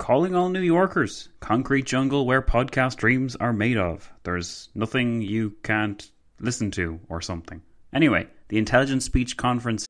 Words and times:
Calling 0.00 0.34
all 0.34 0.48
New 0.48 0.62
Yorkers, 0.62 1.28
concrete 1.40 1.84
jungle 1.84 2.24
where 2.24 2.40
podcast 2.40 2.96
dreams 2.96 3.36
are 3.36 3.52
made 3.52 3.76
of. 3.76 4.10
There's 4.22 4.70
nothing 4.74 5.20
you 5.20 5.50
can't 5.62 6.10
listen 6.40 6.70
to 6.70 6.98
or 7.10 7.20
something. 7.20 7.60
Anyway, 7.92 8.26
the 8.48 8.56
Intelligent 8.56 9.02
Speech 9.02 9.36
Conference 9.36 9.84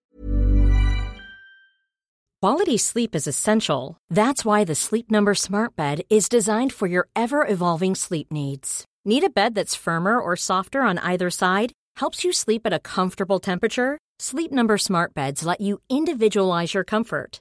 Quality 2.43 2.77
sleep 2.77 3.15
is 3.15 3.29
essential. 3.29 3.99
That's 4.11 4.45
why 4.45 4.65
the 4.65 4.75
Sleep 4.75 5.13
Number 5.13 5.33
Smart 5.37 5.77
Bed 5.77 6.03
is 6.11 6.29
designed 6.29 6.73
for 6.73 6.89
your 6.89 7.07
ever 7.15 7.47
evolving 7.47 7.95
sleep 7.95 8.33
needs. 8.33 8.85
Need 9.05 9.23
a 9.23 9.31
bed 9.31 9.55
that's 9.55 9.77
firmer 9.77 10.19
or 10.19 10.35
softer 10.35 10.81
on 10.81 10.99
either 10.99 11.31
side? 11.31 11.73
Helps 11.99 12.25
you 12.25 12.33
sleep 12.33 12.63
at 12.65 12.73
a 12.73 12.81
comfortable 12.81 13.39
temperature? 13.39 13.97
Sleep 14.19 14.51
Number 14.51 14.77
Smart 14.77 15.15
Beds 15.15 15.45
let 15.45 15.61
you 15.61 15.79
individualize 15.89 16.75
your 16.75 16.85
comfort 16.85 17.41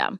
system. 0.01 0.19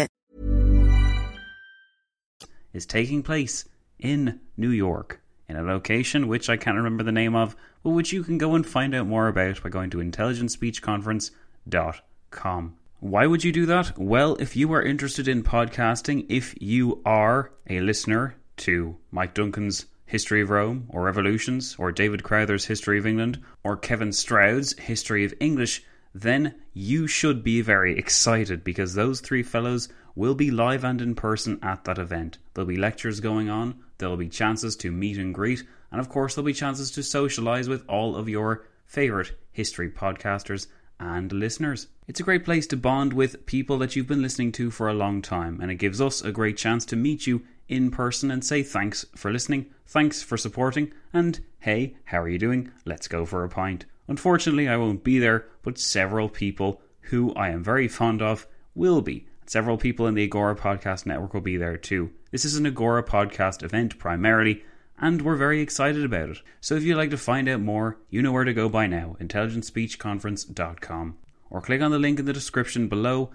Is 2.73 2.85
taking 2.85 3.23
place 3.23 3.65
in 3.99 4.39
New 4.57 4.69
York, 4.69 5.21
in 5.47 5.55
a 5.55 5.63
location 5.63 6.27
which 6.27 6.49
I 6.49 6.57
can't 6.57 6.77
remember 6.77 7.03
the 7.03 7.11
name 7.11 7.35
of, 7.35 7.55
but 7.83 7.89
which 7.91 8.13
you 8.13 8.23
can 8.23 8.37
go 8.37 8.55
and 8.55 8.65
find 8.65 8.95
out 8.95 9.07
more 9.07 9.27
about 9.27 9.61
by 9.63 9.69
going 9.69 9.89
to 9.91 9.97
intelligentspeechconference.com. 9.97 12.75
Why 12.99 13.25
would 13.25 13.43
you 13.43 13.51
do 13.51 13.65
that? 13.65 13.97
Well, 13.97 14.35
if 14.35 14.55
you 14.55 14.71
are 14.73 14.83
interested 14.83 15.27
in 15.27 15.43
podcasting, 15.43 16.27
if 16.29 16.53
you 16.61 17.01
are 17.03 17.51
a 17.67 17.79
listener 17.79 18.35
to 18.57 18.97
Mike 19.09 19.33
Duncan's 19.33 19.87
History 20.05 20.41
of 20.41 20.49
Rome, 20.49 20.85
or 20.89 21.03
Revolutions, 21.03 21.75
or 21.79 21.91
David 21.91 22.21
Crowther's 22.21 22.65
History 22.65 22.99
of 22.99 23.07
England, 23.07 23.41
or 23.63 23.77
Kevin 23.77 24.11
Stroud's 24.11 24.77
History 24.77 25.25
of 25.25 25.33
English, 25.39 25.83
then 26.13 26.53
you 26.73 27.07
should 27.07 27.43
be 27.43 27.61
very 27.61 27.97
excited 27.97 28.63
because 28.63 28.93
those 28.93 29.21
three 29.21 29.41
fellows 29.41 29.89
will 30.15 30.35
be 30.35 30.51
live 30.51 30.83
and 30.83 31.01
in 31.01 31.15
person 31.15 31.59
at 31.61 31.83
that 31.85 31.97
event. 31.97 32.37
There'll 32.53 32.67
be 32.67 32.75
lectures 32.75 33.19
going 33.19 33.49
on, 33.49 33.79
there'll 33.97 34.17
be 34.17 34.29
chances 34.29 34.75
to 34.77 34.91
meet 34.91 35.17
and 35.17 35.33
greet, 35.33 35.63
and 35.91 35.99
of 35.99 36.09
course, 36.09 36.35
there'll 36.35 36.45
be 36.45 36.53
chances 36.53 36.91
to 36.91 37.03
socialize 37.03 37.67
with 37.67 37.83
all 37.87 38.15
of 38.15 38.29
your 38.29 38.65
favorite 38.85 39.33
history 39.51 39.89
podcasters 39.89 40.67
and 40.99 41.31
listeners. 41.31 41.87
It's 42.07 42.19
a 42.19 42.23
great 42.23 42.45
place 42.45 42.67
to 42.67 42.77
bond 42.77 43.13
with 43.13 43.45
people 43.45 43.77
that 43.79 43.95
you've 43.95 44.07
been 44.07 44.21
listening 44.21 44.51
to 44.53 44.69
for 44.71 44.87
a 44.87 44.93
long 44.93 45.21
time, 45.21 45.59
and 45.61 45.71
it 45.71 45.75
gives 45.75 45.99
us 45.99 46.21
a 46.21 46.31
great 46.31 46.57
chance 46.57 46.85
to 46.85 46.95
meet 46.95 47.25
you 47.25 47.43
in 47.67 47.89
person 47.89 48.29
and 48.31 48.43
say 48.43 48.63
thanks 48.63 49.05
for 49.15 49.31
listening, 49.31 49.65
thanks 49.87 50.21
for 50.21 50.37
supporting, 50.37 50.91
and 51.13 51.39
hey, 51.59 51.95
how 52.05 52.21
are 52.21 52.29
you 52.29 52.37
doing? 52.37 52.71
Let's 52.85 53.07
go 53.07 53.25
for 53.25 53.43
a 53.43 53.49
pint. 53.49 53.85
Unfortunately, 54.07 54.67
I 54.67 54.77
won't 54.77 55.03
be 55.03 55.19
there, 55.19 55.45
but 55.63 55.79
several 55.79 56.27
people 56.27 56.81
who 57.01 57.33
I 57.33 57.49
am 57.49 57.63
very 57.63 57.87
fond 57.87 58.21
of 58.21 58.45
will 58.75 59.01
be. 59.01 59.27
Several 59.51 59.77
people 59.77 60.07
in 60.07 60.13
the 60.13 60.23
Agora 60.23 60.55
Podcast 60.55 61.05
Network 61.05 61.33
will 61.33 61.41
be 61.41 61.57
there 61.57 61.75
too. 61.75 62.11
This 62.31 62.45
is 62.45 62.55
an 62.55 62.65
Agora 62.65 63.03
Podcast 63.03 63.63
event 63.63 63.99
primarily, 63.99 64.63
and 64.97 65.21
we're 65.21 65.35
very 65.35 65.59
excited 65.59 66.05
about 66.05 66.29
it. 66.29 66.37
So 66.61 66.75
if 66.75 66.83
you'd 66.83 66.95
like 66.95 67.09
to 67.09 67.17
find 67.17 67.49
out 67.49 67.59
more, 67.59 67.97
you 68.09 68.21
know 68.21 68.31
where 68.31 68.45
to 68.45 68.53
go 68.53 68.69
by 68.69 68.87
now 68.87 69.17
intelligentspeechconference.com. 69.19 71.17
Or 71.49 71.59
click 71.59 71.81
on 71.81 71.91
the 71.91 71.99
link 71.99 72.17
in 72.17 72.23
the 72.23 72.31
description 72.31 72.87
below 72.87 73.31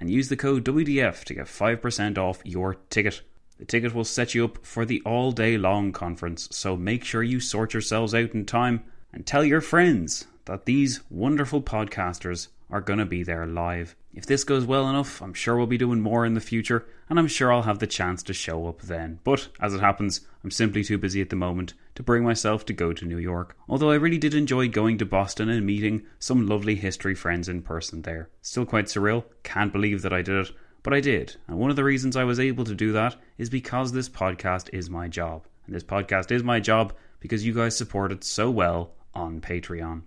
and 0.00 0.10
use 0.10 0.28
the 0.28 0.36
code 0.36 0.64
WDF 0.64 1.22
to 1.22 1.34
get 1.34 1.46
5% 1.46 2.18
off 2.18 2.40
your 2.44 2.74
ticket. 2.90 3.22
The 3.60 3.64
ticket 3.64 3.94
will 3.94 4.02
set 4.02 4.34
you 4.34 4.46
up 4.46 4.66
for 4.66 4.84
the 4.84 5.00
all 5.06 5.30
day 5.30 5.56
long 5.56 5.92
conference, 5.92 6.48
so 6.50 6.76
make 6.76 7.04
sure 7.04 7.22
you 7.22 7.38
sort 7.38 7.74
yourselves 7.74 8.12
out 8.12 8.34
in 8.34 8.44
time 8.44 8.82
and 9.12 9.24
tell 9.24 9.44
your 9.44 9.60
friends 9.60 10.26
that 10.46 10.66
these 10.66 10.98
wonderful 11.10 11.62
podcasters 11.62 12.48
are 12.70 12.80
going 12.80 12.98
to 12.98 13.06
be 13.06 13.22
there 13.22 13.46
live. 13.46 13.96
If 14.14 14.26
this 14.26 14.44
goes 14.44 14.64
well 14.64 14.88
enough, 14.88 15.20
I'm 15.22 15.34
sure 15.34 15.56
we'll 15.56 15.66
be 15.66 15.78
doing 15.78 16.00
more 16.00 16.24
in 16.24 16.34
the 16.34 16.40
future, 16.40 16.86
and 17.08 17.18
I'm 17.18 17.26
sure 17.26 17.52
I'll 17.52 17.62
have 17.62 17.78
the 17.78 17.86
chance 17.86 18.22
to 18.24 18.32
show 18.32 18.66
up 18.66 18.82
then. 18.82 19.20
But 19.24 19.48
as 19.60 19.74
it 19.74 19.80
happens, 19.80 20.20
I'm 20.42 20.50
simply 20.50 20.82
too 20.82 20.98
busy 20.98 21.20
at 21.20 21.30
the 21.30 21.36
moment 21.36 21.74
to 21.94 22.02
bring 22.02 22.24
myself 22.24 22.64
to 22.66 22.72
go 22.72 22.92
to 22.92 23.04
New 23.04 23.18
York. 23.18 23.56
Although 23.68 23.90
I 23.90 23.96
really 23.96 24.18
did 24.18 24.34
enjoy 24.34 24.68
going 24.68 24.98
to 24.98 25.06
Boston 25.06 25.48
and 25.48 25.66
meeting 25.66 26.02
some 26.18 26.46
lovely 26.46 26.74
history 26.74 27.14
friends 27.14 27.48
in 27.48 27.62
person 27.62 28.02
there. 28.02 28.28
Still 28.42 28.66
quite 28.66 28.86
surreal, 28.86 29.24
can't 29.42 29.72
believe 29.72 30.02
that 30.02 30.12
I 30.12 30.22
did 30.22 30.46
it, 30.46 30.52
but 30.82 30.94
I 30.94 31.00
did. 31.00 31.36
And 31.46 31.58
one 31.58 31.70
of 31.70 31.76
the 31.76 31.84
reasons 31.84 32.16
I 32.16 32.24
was 32.24 32.40
able 32.40 32.64
to 32.64 32.74
do 32.74 32.92
that 32.92 33.16
is 33.38 33.50
because 33.50 33.92
this 33.92 34.08
podcast 34.08 34.70
is 34.72 34.88
my 34.88 35.08
job. 35.08 35.46
And 35.66 35.74
this 35.74 35.84
podcast 35.84 36.30
is 36.30 36.42
my 36.42 36.58
job 36.58 36.94
because 37.20 37.44
you 37.44 37.54
guys 37.54 37.76
support 37.76 38.12
it 38.12 38.24
so 38.24 38.50
well 38.50 38.92
on 39.14 39.40
Patreon. 39.40 40.02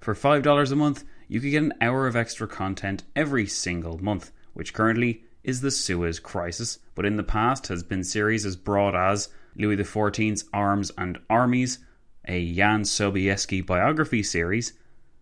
For 0.00 0.14
$5 0.14 0.72
a 0.72 0.76
month, 0.76 1.04
you 1.30 1.40
could 1.40 1.52
get 1.52 1.62
an 1.62 1.74
hour 1.80 2.08
of 2.08 2.16
extra 2.16 2.48
content 2.48 3.04
every 3.14 3.46
single 3.46 4.02
month, 4.02 4.32
which 4.52 4.74
currently 4.74 5.22
is 5.44 5.60
the 5.60 5.70
Suez 5.70 6.18
Crisis, 6.18 6.80
but 6.96 7.06
in 7.06 7.16
the 7.16 7.22
past 7.22 7.68
has 7.68 7.84
been 7.84 8.02
series 8.02 8.44
as 8.44 8.56
broad 8.56 8.96
as 8.96 9.28
Louis 9.54 9.76
XIV's 9.76 10.46
Arms 10.52 10.90
and 10.98 11.20
Armies, 11.30 11.78
a 12.24 12.52
Jan 12.52 12.82
Sobieski 12.82 13.64
biography 13.64 14.24
series, 14.24 14.72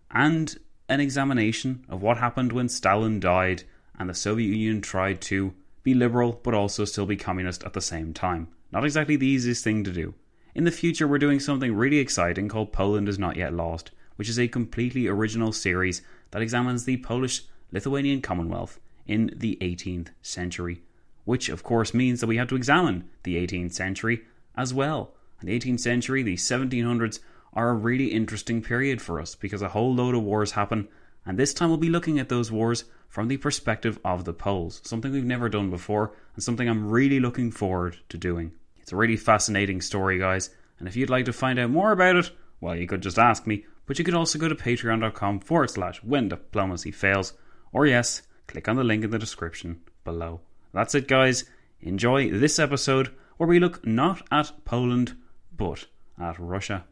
and 0.09 0.57
an 0.89 0.99
examination 0.99 1.85
of 1.87 2.01
what 2.01 2.17
happened 2.17 2.53
when 2.53 2.69
Stalin 2.69 3.19
died 3.19 3.61
and 3.99 4.09
the 4.09 4.15
Soviet 4.15 4.47
Union 4.47 4.81
tried 4.81 5.21
to 5.21 5.53
be 5.83 5.93
liberal 5.93 6.41
but 6.43 6.55
also 6.55 6.85
still 6.85 7.05
be 7.05 7.17
communist 7.17 7.63
at 7.65 7.73
the 7.73 7.81
same 7.81 8.15
time. 8.15 8.47
Not 8.71 8.83
exactly 8.83 9.15
the 9.15 9.27
easiest 9.27 9.63
thing 9.63 9.83
to 9.83 9.91
do. 9.91 10.15
In 10.55 10.63
the 10.63 10.71
future, 10.71 11.07
we're 11.07 11.19
doing 11.19 11.39
something 11.39 11.75
really 11.75 11.99
exciting 11.99 12.47
called 12.47 12.73
Poland 12.73 13.07
is 13.07 13.19
Not 13.19 13.35
Yet 13.35 13.53
Lost, 13.53 13.91
which 14.19 14.27
is 14.27 14.37
a 14.37 14.49
completely 14.49 15.07
original 15.07 15.53
series 15.53 16.01
that 16.31 16.41
examines 16.41 16.83
the 16.83 16.97
Polish 16.97 17.43
Lithuanian 17.71 18.19
Commonwealth 18.19 18.77
in 19.07 19.31
the 19.33 19.57
18th 19.61 20.09
century, 20.21 20.81
which 21.23 21.47
of 21.47 21.63
course 21.63 21.93
means 21.93 22.19
that 22.19 22.27
we 22.27 22.35
have 22.35 22.49
to 22.49 22.57
examine 22.57 23.09
the 23.23 23.37
18th 23.37 23.71
century 23.71 24.25
as 24.57 24.73
well. 24.73 25.13
And 25.39 25.47
the 25.47 25.57
18th 25.57 25.79
century, 25.79 26.21
the 26.21 26.35
1700s, 26.35 27.21
are 27.53 27.69
a 27.69 27.73
really 27.73 28.07
interesting 28.07 28.61
period 28.61 29.01
for 29.01 29.21
us 29.21 29.35
because 29.35 29.61
a 29.61 29.69
whole 29.69 29.95
load 29.95 30.15
of 30.15 30.23
wars 30.23 30.51
happen, 30.51 30.89
and 31.25 31.39
this 31.39 31.53
time 31.53 31.69
we'll 31.69 31.77
be 31.77 31.87
looking 31.87 32.19
at 32.19 32.27
those 32.27 32.51
wars 32.51 32.83
from 33.07 33.29
the 33.29 33.37
perspective 33.37 33.99
of 34.03 34.25
the 34.25 34.33
Poles, 34.33 34.81
something 34.83 35.13
we've 35.13 35.23
never 35.23 35.47
done 35.47 35.69
before, 35.69 36.11
and 36.35 36.43
something 36.43 36.67
I'm 36.67 36.89
really 36.89 37.21
looking 37.21 37.51
forward 37.51 37.95
to 38.09 38.17
doing. 38.17 38.51
It's 38.81 38.91
a 38.91 38.97
really 38.97 39.15
fascinating 39.15 39.79
story, 39.79 40.19
guys, 40.19 40.49
and 40.77 40.89
if 40.89 40.97
you'd 40.97 41.09
like 41.09 41.23
to 41.23 41.31
find 41.31 41.57
out 41.57 41.69
more 41.69 41.93
about 41.93 42.17
it, 42.17 42.31
well, 42.61 42.75
you 42.75 42.85
could 42.85 43.01
just 43.01 43.17
ask 43.17 43.47
me, 43.47 43.63
but 43.89 43.97
you 43.97 44.05
could 44.05 44.13
also 44.13 44.37
go 44.37 44.47
to 44.47 44.53
patreon.com 44.53 45.39
forward 45.39 45.71
slash 45.71 46.03
when 46.03 46.29
diplomacy 46.29 46.91
fails, 46.91 47.33
or 47.73 47.87
yes, 47.87 48.21
click 48.45 48.67
on 48.67 48.75
the 48.75 48.83
link 48.83 49.03
in 49.03 49.09
the 49.09 49.17
description 49.17 49.81
below. 50.03 50.41
That's 50.71 50.93
it, 50.93 51.07
guys. 51.07 51.45
Enjoy 51.81 52.29
this 52.29 52.59
episode 52.59 53.09
where 53.37 53.49
we 53.49 53.59
look 53.59 53.83
not 53.87 54.21
at 54.31 54.51
Poland, 54.63 55.17
but 55.57 55.87
at 56.21 56.37
Russia. 56.37 56.85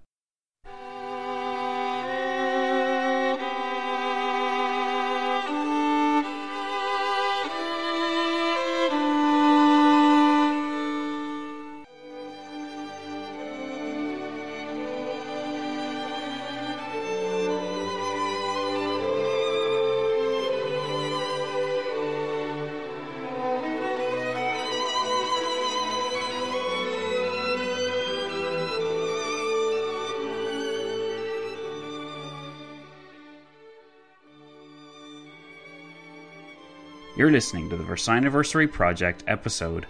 You're 37.28 37.34
listening 37.34 37.70
to 37.72 37.76
the 37.76 37.84
Versailles 37.84 38.16
Anniversary 38.16 38.70
Project, 38.70 39.26
episode 39.28 39.86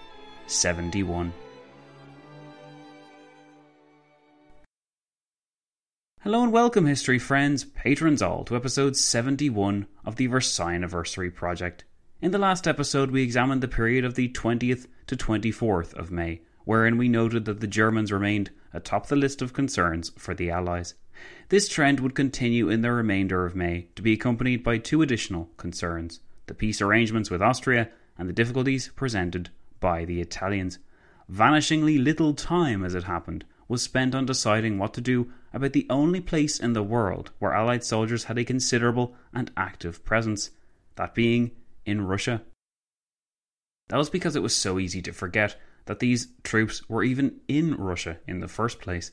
71. 0.48 1.32
Hello 6.22 6.42
and 6.42 6.52
welcome, 6.52 6.88
history 6.88 7.20
friends, 7.20 7.64
patrons 7.64 8.24
all, 8.24 8.44
to 8.46 8.56
episode 8.56 8.96
71 8.96 9.86
of 10.04 10.16
the 10.16 10.26
Versailles 10.26 10.74
Anniversary 10.74 11.30
Project. 11.30 11.84
In 12.22 12.32
the 12.32 12.40
last 12.40 12.68
episode, 12.68 13.12
we 13.12 13.22
examined 13.22 13.62
the 13.62 13.68
period 13.68 14.04
of 14.04 14.16
the 14.16 14.30
20th 14.30 14.88
to 15.06 15.16
24th 15.16 15.94
of 15.94 16.10
May, 16.10 16.42
wherein 16.66 16.98
we 16.98 17.08
noted 17.08 17.46
that 17.46 17.60
the 17.60 17.68
Germans 17.68 18.12
remained 18.12 18.50
atop 18.74 19.10
the 19.10 19.16
list 19.16 19.44
of 19.44 19.54
concerns 19.54 20.10
for 20.18 20.34
the 20.34 20.50
Allies. 20.50 20.96
This 21.50 21.70
trend 21.70 22.00
would 22.00 22.16
continue 22.16 22.68
in 22.68 22.82
the 22.82 22.92
remainder 22.92 23.46
of 23.46 23.56
May 23.56 23.90
to 23.96 24.02
be 24.02 24.14
accompanied 24.14 24.64
by 24.64 24.80
two 24.80 25.04
additional 25.04 25.52
concerns 25.58 26.20
the 26.48 26.54
peace 26.54 26.82
arrangements 26.82 27.30
with 27.30 27.42
Austria, 27.42 27.90
and 28.18 28.28
the 28.28 28.34
difficulties 28.34 28.90
presented 28.96 29.50
by 29.80 30.06
the 30.06 30.20
Italians. 30.20 30.80
Vanishingly 31.32 32.02
little 32.02 32.34
time, 32.34 32.84
as 32.84 32.96
it 32.96 33.04
happened, 33.04 33.46
was 33.68 33.82
spent 33.82 34.16
on 34.16 34.26
deciding 34.26 34.78
what 34.78 34.94
to 34.94 35.02
do 35.02 35.32
about 35.54 35.74
the 35.74 35.86
only 35.90 36.22
place 36.22 36.60
in 36.60 36.74
the 36.74 36.84
world 36.84 37.32
where 37.40 37.54
Allied 37.54 37.84
soldiers 37.84 38.26
had 38.26 38.38
a 38.38 38.46
considerable 38.46 39.16
and 39.34 39.52
active 39.58 40.04
presence, 40.06 40.52
that 40.96 41.14
being 41.14 41.52
in 41.86 42.02
Russia. 42.02 42.42
That 43.90 43.98
was 43.98 44.10
because 44.10 44.36
it 44.36 44.42
was 44.42 44.56
so 44.56 44.80
easy 44.80 45.02
to 45.04 45.14
forget 45.14 45.56
that 45.86 46.00
these 46.00 46.28
troops 46.44 46.88
were 46.90 47.04
even 47.04 47.40
in 47.48 47.76
Russia 47.76 48.18
in 48.28 48.40
the 48.40 48.48
first 48.48 48.80
place. 48.80 49.12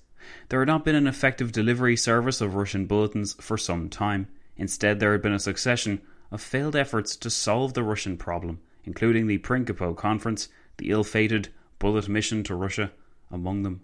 There 0.48 0.60
had 0.60 0.68
not 0.68 0.84
been 0.84 0.94
an 0.94 1.06
effective 1.06 1.52
delivery 1.52 1.96
service 1.96 2.40
of 2.40 2.54
Russian 2.54 2.86
bulletins 2.86 3.34
for 3.34 3.58
some 3.58 3.88
time. 3.88 4.28
Instead, 4.56 4.98
there 4.98 5.12
had 5.12 5.22
been 5.22 5.32
a 5.32 5.38
succession 5.38 6.00
of 6.30 6.40
failed 6.40 6.76
efforts 6.76 7.16
to 7.16 7.30
solve 7.30 7.74
the 7.74 7.82
Russian 7.82 8.16
problem, 8.16 8.60
including 8.84 9.26
the 9.26 9.38
Prinkipo 9.38 9.96
Conference, 9.96 10.48
the 10.78 10.90
ill 10.90 11.04
fated 11.04 11.48
Bullitt 11.78 12.08
mission 12.08 12.42
to 12.44 12.54
Russia, 12.54 12.92
among 13.30 13.62
them. 13.62 13.82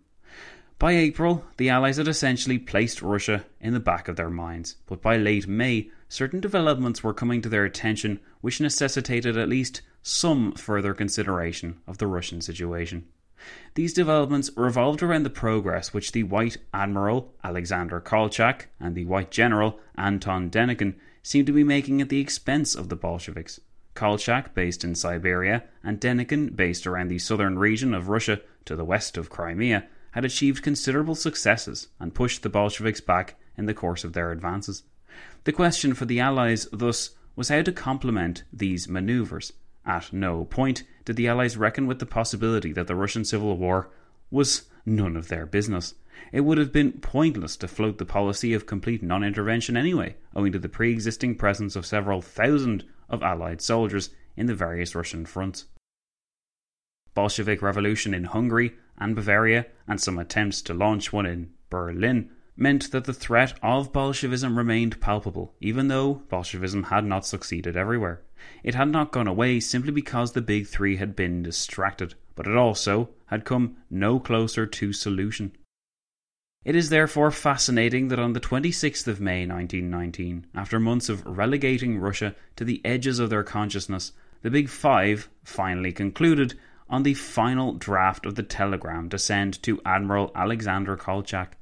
By 0.79 0.93
April, 0.93 1.45
the 1.59 1.69
Allies 1.69 1.99
had 1.99 2.09
essentially 2.09 2.59
placed 2.59 3.03
Russia 3.03 3.45
in 3.61 3.75
the 3.75 3.81
back 3.81 4.09
of 4.09 4.17
their 4.17 4.31
minds, 4.31 4.77
but 4.87 5.03
by 5.03 5.19
late 5.19 5.47
May, 5.47 5.91
certain 6.09 6.41
developments 6.41 7.05
were 7.05 7.13
coming 7.13 7.43
to 7.43 7.51
their 7.51 7.67
attention 7.67 8.19
which 8.41 8.63
necessitated 8.63 9.37
at 9.37 9.51
least 9.51 9.83
some 10.03 10.53
further 10.53 10.95
consideration 10.95 11.79
of 11.87 11.99
the 11.99 12.07
Russian 12.07 12.41
situation. 12.41 13.07
These 13.75 13.93
developments 13.93 14.51
revolved 14.57 15.03
around 15.03 15.25
the 15.25 15.31
progress 15.31 15.93
which 15.93 16.13
the 16.13 16.23
White 16.23 16.57
Admiral 16.73 17.35
Alexander 17.45 18.01
Kolchak 18.01 18.69
and 18.79 18.95
the 18.95 19.05
White 19.05 19.31
General 19.31 19.79
Anton 19.97 20.51
Denikin 20.51 20.95
seemed 21.23 21.47
to 21.47 21.53
be 21.53 21.65
making 21.65 22.01
at 22.01 22.09
the 22.09 22.21
expense 22.21 22.75
of 22.75 22.89
the 22.89 22.97
Bolsheviks. 22.97 23.61
Kolchak, 23.95 24.55
based 24.55 24.85
in 24.85 24.95
Siberia, 24.95 25.65
and 25.83 26.01
Denikin, 26.01 26.55
based 26.55 26.87
around 26.87 27.09
the 27.09 27.19
southern 27.19 27.59
region 27.59 27.93
of 27.93 28.09
Russia 28.09 28.41
to 28.65 28.77
the 28.77 28.85
west 28.85 29.17
of 29.17 29.31
Crimea, 29.31 29.87
had 30.13 30.25
achieved 30.25 30.63
considerable 30.63 31.15
successes 31.15 31.89
and 31.99 32.15
pushed 32.15 32.43
the 32.43 32.49
Bolsheviks 32.49 33.01
back 33.01 33.37
in 33.57 33.67
the 33.67 33.75
course 33.75 34.05
of 34.05 34.13
their 34.13 34.33
advances. 34.33 34.85
The 35.45 35.53
question 35.53 35.95
for 35.95 36.05
the 36.05 36.21
Allies, 36.21 36.67
thus, 36.73 37.11
was 37.37 37.49
how 37.49 37.63
to 37.63 37.73
complement 37.73 38.45
these 38.53 38.89
manoeuvres. 38.89 39.53
At 39.85 40.13
no 40.13 40.45
point 40.45 40.85
did 41.05 41.17
the 41.17 41.29
Allies 41.29 41.57
reckon 41.57 41.87
with 41.87 41.99
the 41.99 42.07
possibility 42.07 42.73
that 42.73 42.87
the 42.87 42.95
Russian 42.95 43.25
Civil 43.25 43.57
War 43.57 43.91
was 44.31 44.65
none 44.85 45.17
of 45.17 45.29
their 45.29 45.47
business. 45.47 45.95
It 46.33 46.43
would 46.43 46.59
have 46.59 46.73
been 46.73 46.93
pointless 46.93 47.57
to 47.59 47.69
float 47.69 47.99
the 47.99 48.05
policy 48.05 48.53
of 48.53 48.67
complete 48.67 49.03
non 49.03 49.25
intervention 49.25 49.77
anyway, 49.77 50.17
owing 50.35 50.53
to 50.53 50.59
the 50.59 50.69
pre 50.69 50.93
existing 50.93 51.37
presence 51.37 51.77
of 51.77 51.87
several 51.87 52.21
thousand 52.21 52.85
of 53.09 53.23
Allied 53.23 53.61
soldiers 53.61 54.11
in 54.37 54.47
the 54.47 54.55
various 54.55 54.95
Russian 54.95 55.27
fronts. 55.27 55.67
Bolshevik 57.15 57.63
revolution 57.63 58.15
in 58.15 58.25
Hungary 58.25 58.75
and 58.99 59.17
Bavaria, 59.17 59.67
and 59.89 60.01
some 60.01 60.19
attempts 60.19 60.63
to 60.63 60.75
launch 60.75 61.13
one 61.13 61.27
in 61.27 61.51
Berlin, 61.71 62.31
meant 62.57 62.91
that 62.93 63.05
the 63.05 63.15
threat 63.15 63.59
of 63.63 63.93
Bolshevism 63.93 64.57
remained 64.57 65.01
palpable, 65.01 65.55
even 65.61 65.89
though 65.89 66.23
Bolshevism 66.29 66.85
had 66.85 67.05
not 67.05 67.27
succeeded 67.27 67.77
everywhere. 67.77 68.23
It 68.63 68.75
had 68.75 68.89
not 68.89 69.13
gone 69.13 69.27
away 69.27 69.61
simply 69.61 69.93
because 69.93 70.33
the 70.33 70.43
Big 70.43 70.67
Three 70.67 70.97
had 70.97 71.17
been 71.17 71.43
distracted, 71.43 72.15
but 72.35 72.47
it 72.47 72.57
also 72.57 73.11
had 73.27 73.45
come 73.45 73.77
no 73.91 74.21
closer 74.21 74.67
to 74.67 74.93
solution. 74.93 75.53
It 76.63 76.77
is 76.77 76.91
therefore 76.91 77.31
fascinating 77.31 78.09
that 78.09 78.19
on 78.19 78.35
the 78.35 78.41
26th 78.41 79.07
of 79.07 79.19
May 79.19 79.47
1919, 79.47 80.47
after 80.55 80.79
months 80.79 81.09
of 81.09 81.27
relegating 81.27 81.99
Russia 81.99 82.37
to 82.57 82.67
the 82.67 82.83
edges 82.85 83.19
of 83.19 83.31
their 83.31 83.43
consciousness, 83.43 84.13
the 84.43 84.51
Big 84.51 84.69
Five 84.69 85.31
finally 85.43 85.91
concluded 85.91 86.59
on 86.91 87.03
the 87.03 87.15
final 87.15 87.73
draft 87.73 88.27
of 88.27 88.35
the 88.35 88.43
telegram 88.43 89.09
to 89.09 89.19
send 89.19 89.63
to 89.63 89.81
Admiral 89.87 90.33
Alexander 90.35 90.99
Kolchak. 90.99 91.57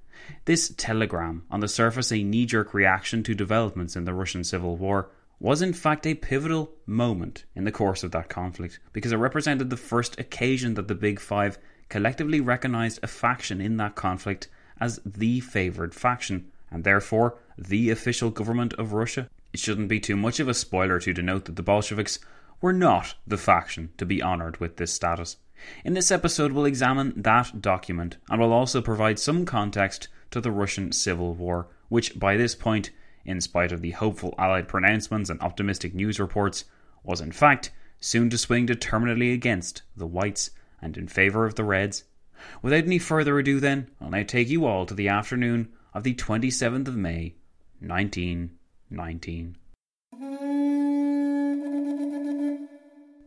This 0.47 0.75
telegram, 0.77 1.45
on 1.49 1.61
the 1.61 1.69
surface 1.69 2.11
a 2.11 2.25
knee 2.25 2.45
jerk 2.45 2.75
reaction 2.75 3.23
to 3.23 3.37
developments 3.37 3.95
in 3.95 4.05
the 4.05 4.15
Russian 4.15 4.43
Civil 4.43 4.77
War, 4.77 5.13
was 5.39 5.63
in 5.63 5.75
fact 5.75 6.09
a 6.09 6.15
pivotal 6.15 6.73
moment 6.87 7.45
in 7.55 7.63
the 7.63 7.71
course 7.71 8.03
of 8.03 8.11
that 8.11 8.29
conflict 8.29 8.81
because 8.93 9.13
it 9.13 9.17
represented 9.17 9.71
the 9.71 9.77
first 9.77 10.19
occasion 10.19 10.75
that 10.75 10.89
the 10.89 10.97
Big 10.97 11.21
Five 11.21 11.57
collectively 11.89 12.41
recognized 12.41 12.99
a 13.05 13.07
faction 13.07 13.61
in 13.61 13.77
that 13.77 13.95
conflict 13.95 14.49
as 14.81 15.01
the 15.05 15.41
favoured 15.41 15.95
faction, 15.95 16.51
and 16.71 16.85
therefore 16.85 17.39
the 17.57 17.91
official 17.91 18.31
government 18.31 18.73
of 18.75 18.93
Russia. 18.93 19.29
It 19.53 19.61
shouldn't 19.61 19.89
be 19.89 20.01
too 20.01 20.17
much 20.17 20.41
of 20.41 20.49
a 20.49 20.55
spoiler 20.55 20.99
to 21.01 21.13
denote 21.13 21.47
that 21.47 21.57
the 21.57 21.63
Bolsheviks 21.63 22.19
were 22.61 22.73
not 22.73 23.15
the 23.27 23.39
faction 23.39 23.91
to 23.99 24.07
be 24.07 24.23
honoured 24.23 24.59
with 24.59 24.77
this 24.77 24.93
status. 24.93 25.37
In 25.85 25.95
this 25.95 26.11
episode, 26.11 26.53
we'll 26.53 26.67
examine 26.67 27.13
that 27.17 27.61
document 27.61 28.17
and 28.31 28.41
we'll 28.41 28.53
also 28.53 28.81
provide 28.81 29.19
some 29.19 29.45
context 29.45 30.09
to 30.31 30.41
the 30.41 30.53
Russian 30.53 30.93
Civil 30.93 31.35
War, 31.35 31.69
which 31.89 32.19
by 32.19 32.37
this 32.37 32.55
point, 32.55 32.91
in 33.25 33.41
spite 33.41 33.73
of 33.73 33.83
the 33.83 33.91
hopeful 33.93 34.35
Allied 34.39 34.69
pronouncements 34.69 35.31
and 35.31 35.41
optimistic 35.41 35.95
news 35.95 36.21
reports, 36.21 36.65
was 37.03 37.21
in 37.21 37.33
fact 37.33 37.73
soon 38.01 38.31
to 38.31 38.39
swing 38.39 38.67
determinedly 38.67 39.33
against 39.33 39.83
the 39.97 40.07
Whites 40.07 40.51
and 40.81 40.97
in 40.97 41.09
favour 41.09 41.45
of 41.45 41.57
the 41.57 41.65
Reds. 41.65 42.05
Without 42.63 42.85
any 42.85 42.99
further 42.99 43.39
ado, 43.39 43.61
then, 43.61 43.89
I'll 44.01 44.11
now 44.11 44.23
take 44.23 44.49
you 44.49 44.67
all 44.67 44.87
to 44.87 44.95
the 44.95 45.09
afternoon 45.09 45.69
of 45.95 46.03
the 46.03 46.15
27th 46.15 46.89
of 46.89 46.97
May, 46.97 47.35
1919. 47.81 49.57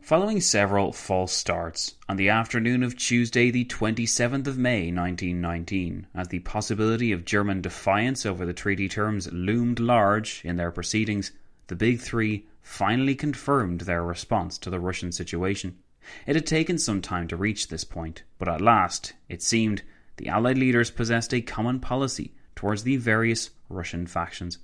Following 0.02 0.42
several 0.42 0.92
false 0.92 1.32
starts, 1.32 1.96
on 2.10 2.18
the 2.18 2.28
afternoon 2.28 2.84
of 2.84 2.98
Tuesday, 2.98 3.50
the 3.50 3.64
27th 3.66 4.46
of 4.48 4.58
May 4.58 4.92
1919, 4.92 6.08
as 6.14 6.28
the 6.28 6.40
possibility 6.40 7.14
of 7.14 7.24
German 7.24 7.62
defiance 7.62 8.26
over 8.26 8.46
the 8.46 8.52
treaty 8.54 8.90
terms 8.90 9.32
loomed 9.32 9.80
large 9.80 10.42
in 10.44 10.58
their 10.58 10.72
proceedings, 10.72 11.32
the 11.68 11.78
Big 11.78 12.02
Three 12.02 12.46
finally 12.62 13.16
confirmed 13.16 13.82
their 13.82 14.04
response 14.04 14.58
to 14.58 14.70
the 14.70 14.80
Russian 14.82 15.14
situation. 15.14 15.78
It 16.26 16.36
had 16.36 16.46
taken 16.46 16.78
some 16.78 17.02
time 17.02 17.28
to 17.28 17.36
reach 17.36 17.68
this 17.68 17.84
point, 17.84 18.24
but 18.40 18.48
at 18.48 18.62
last, 18.62 19.14
it 19.30 19.42
seemed, 19.42 19.84
the 20.18 20.30
Allied 20.30 20.58
leaders 20.58 20.92
possessed 20.92 21.34
a 21.34 21.42
common 21.42 21.80
policy 21.80 22.34
towards 22.56 22.84
the 22.84 22.98
various 22.98 23.52
Russian 23.70 24.08
factions. 24.08 24.58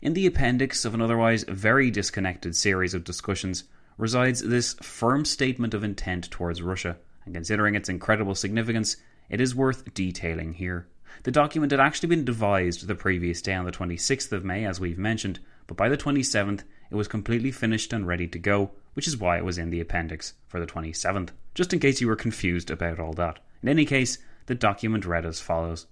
In 0.00 0.14
the 0.14 0.26
appendix 0.26 0.84
of 0.84 0.94
an 0.94 1.00
otherwise 1.02 1.44
very 1.48 1.90
disconnected 1.90 2.56
series 2.56 2.94
of 2.94 3.04
discussions 3.04 3.64
resides 3.98 4.40
this 4.40 4.74
firm 4.74 5.24
statement 5.24 5.74
of 5.74 5.84
intent 5.84 6.30
towards 6.30 6.62
Russia, 6.62 6.96
and 7.24 7.34
considering 7.34 7.74
its 7.74 7.88
incredible 7.88 8.34
significance, 8.34 8.96
it 9.28 9.40
is 9.40 9.54
worth 9.54 9.92
detailing 9.94 10.54
here. 10.54 10.86
The 11.22 11.30
document 11.30 11.72
had 11.72 11.80
actually 11.80 12.10
been 12.10 12.24
devised 12.24 12.86
the 12.86 12.94
previous 12.94 13.42
day 13.42 13.54
on 13.54 13.64
the 13.64 13.72
26th 13.72 14.32
of 14.32 14.44
May, 14.44 14.64
as 14.64 14.80
we've 14.80 14.98
mentioned, 14.98 15.40
but 15.66 15.76
by 15.76 15.88
the 15.88 15.96
27th 15.96 16.62
it 16.90 16.94
was 16.94 17.08
completely 17.08 17.50
finished 17.50 17.92
and 17.92 18.06
ready 18.06 18.28
to 18.28 18.38
go, 18.38 18.70
which 18.96 19.06
is 19.06 19.18
why 19.18 19.36
it 19.36 19.44
was 19.44 19.58
in 19.58 19.68
the 19.68 19.80
appendix 19.80 20.32
for 20.48 20.58
the 20.58 20.66
27th, 20.66 21.28
just 21.54 21.74
in 21.74 21.78
case 21.78 22.00
you 22.00 22.06
were 22.06 22.16
confused 22.16 22.70
about 22.70 22.98
all 22.98 23.12
that. 23.12 23.38
In 23.62 23.68
any 23.68 23.84
case, 23.84 24.16
the 24.46 24.54
document 24.54 25.04
read 25.04 25.26
as 25.26 25.38
follows 25.38 25.86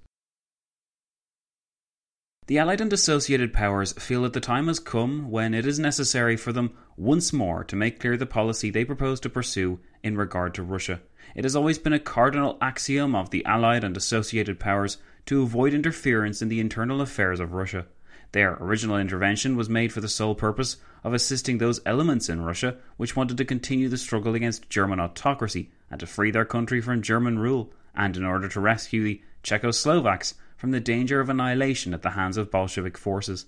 The 2.47 2.59
Allied 2.59 2.81
and 2.81 2.93
Associated 2.95 3.53
Powers 3.53 3.93
feel 3.93 4.23
that 4.23 4.33
the 4.33 4.41
time 4.41 4.69
has 4.69 4.81
come 4.81 5.31
when 5.31 5.53
it 5.53 5.67
is 5.67 5.79
necessary 5.79 6.35
for 6.39 6.51
them 6.51 6.73
once 6.97 7.31
more 7.31 7.63
to 7.65 7.77
make 7.77 8.01
clear 8.01 8.17
the 8.17 8.25
policy 8.25 8.71
they 8.71 8.87
propose 8.87 9.21
to 9.21 9.29
pursue 9.29 9.81
in 10.03 10.17
regard 10.17 10.55
to 10.55 10.63
Russia. 10.63 11.03
It 11.35 11.45
has 11.45 11.55
always 11.55 11.79
been 11.79 11.93
a 11.93 11.99
cardinal 11.99 12.57
axiom 12.63 13.15
of 13.15 13.29
the 13.29 13.45
Allied 13.45 13.85
and 13.85 13.99
Associated 13.99 14.59
Powers 14.59 14.97
to 15.27 15.43
avoid 15.43 15.75
interference 15.75 16.41
in 16.41 16.49
the 16.49 16.61
internal 16.61 17.03
affairs 17.03 17.41
of 17.41 17.53
Russia. 17.53 17.87
Their 18.35 18.55
original 18.55 18.99
intervention 18.99 19.55
was 19.55 19.69
made 19.69 19.93
for 19.93 20.01
the 20.01 20.09
sole 20.09 20.35
purpose 20.35 20.79
of 21.05 21.15
assisting 21.15 21.59
those 21.59 21.81
elements 21.87 22.29
in 22.29 22.43
Russia 22.43 22.79
which 22.97 23.15
wanted 23.15 23.37
to 23.37 23.45
continue 23.45 23.89
the 23.89 23.97
struggle 23.97 24.35
against 24.35 24.69
German 24.69 24.99
autocracy 24.99 25.71
and 25.89 26.01
to 26.01 26.07
free 26.09 26.33
their 26.33 26.45
country 26.45 26.81
from 26.81 27.01
German 27.01 27.39
rule, 27.39 27.73
and 27.95 28.17
in 28.17 28.25
order 28.25 28.49
to 28.49 28.59
rescue 28.59 29.05
the 29.05 29.23
Czechoslovaks 29.45 30.35
from 30.57 30.73
the 30.73 30.81
danger 30.81 31.21
of 31.21 31.29
annihilation 31.29 31.95
at 31.95 32.03
the 32.03 32.11
hands 32.11 32.37
of 32.37 32.51
Bolshevik 32.51 32.99
forces. 32.99 33.47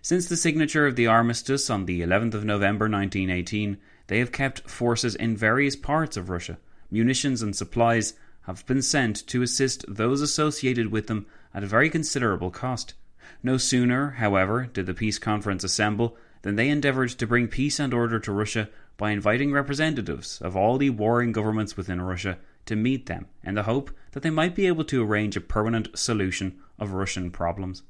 Since 0.00 0.28
the 0.28 0.38
signature 0.38 0.86
of 0.86 0.96
the 0.96 1.08
armistice 1.08 1.68
on 1.68 1.84
the 1.84 2.00
11th 2.00 2.32
of 2.32 2.46
November 2.46 2.86
1918, 2.86 3.76
they 4.06 4.18
have 4.18 4.32
kept 4.32 4.62
forces 4.62 5.14
in 5.14 5.36
various 5.36 5.76
parts 5.76 6.16
of 6.16 6.30
Russia. 6.30 6.56
Munitions 6.90 7.42
and 7.42 7.54
supplies 7.54 8.14
have 8.46 8.64
been 8.64 8.80
sent 8.80 9.26
to 9.26 9.42
assist 9.42 9.84
those 9.88 10.22
associated 10.22 10.90
with 10.90 11.06
them 11.08 11.26
at 11.52 11.62
a 11.62 11.66
very 11.66 11.90
considerable 11.90 12.50
cost. 12.50 12.94
No 13.42 13.56
sooner, 13.56 14.10
however, 14.12 14.68
did 14.72 14.86
the 14.86 14.94
peace 14.94 15.18
conference 15.18 15.64
assemble 15.64 16.16
than 16.42 16.56
they 16.56 16.68
endeavoured 16.68 17.10
to 17.10 17.26
bring 17.26 17.48
peace 17.48 17.78
and 17.78 17.94
order 17.94 18.18
to 18.20 18.32
Russia 18.32 18.68
by 18.96 19.10
inviting 19.10 19.52
representatives 19.52 20.40
of 20.40 20.56
all 20.56 20.78
the 20.78 20.90
warring 20.90 21.32
governments 21.32 21.76
within 21.76 22.00
Russia 22.00 22.38
to 22.66 22.76
meet 22.76 23.06
them 23.06 23.26
in 23.42 23.54
the 23.54 23.64
hope 23.64 23.90
that 24.12 24.22
they 24.22 24.30
might 24.30 24.54
be 24.54 24.66
able 24.66 24.84
to 24.84 25.02
arrange 25.02 25.36
a 25.36 25.40
permanent 25.40 25.98
solution 25.98 26.58
of 26.78 26.92
Russian 26.92 27.30
problems. 27.30 27.82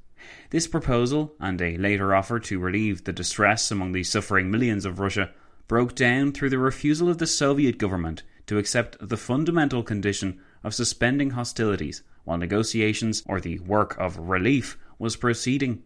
This 0.50 0.68
proposal, 0.68 1.34
and 1.40 1.60
a 1.60 1.76
later 1.76 2.14
offer 2.14 2.38
to 2.38 2.58
relieve 2.58 3.04
the 3.04 3.12
distress 3.12 3.70
among 3.70 3.92
the 3.92 4.04
suffering 4.04 4.50
millions 4.50 4.84
of 4.84 5.00
Russia, 5.00 5.30
broke 5.66 5.94
down 5.94 6.32
through 6.32 6.50
the 6.50 6.58
refusal 6.58 7.08
of 7.08 7.18
the 7.18 7.26
Soviet 7.26 7.78
government 7.78 8.22
to 8.46 8.58
accept 8.58 8.96
the 9.00 9.16
fundamental 9.16 9.82
condition 9.82 10.38
of 10.62 10.74
suspending 10.74 11.30
hostilities 11.30 12.02
while 12.24 12.38
negotiations 12.38 13.22
or 13.26 13.40
the 13.40 13.58
work 13.60 13.96
of 13.98 14.18
relief 14.18 14.78
was 15.02 15.16
proceeding. 15.16 15.82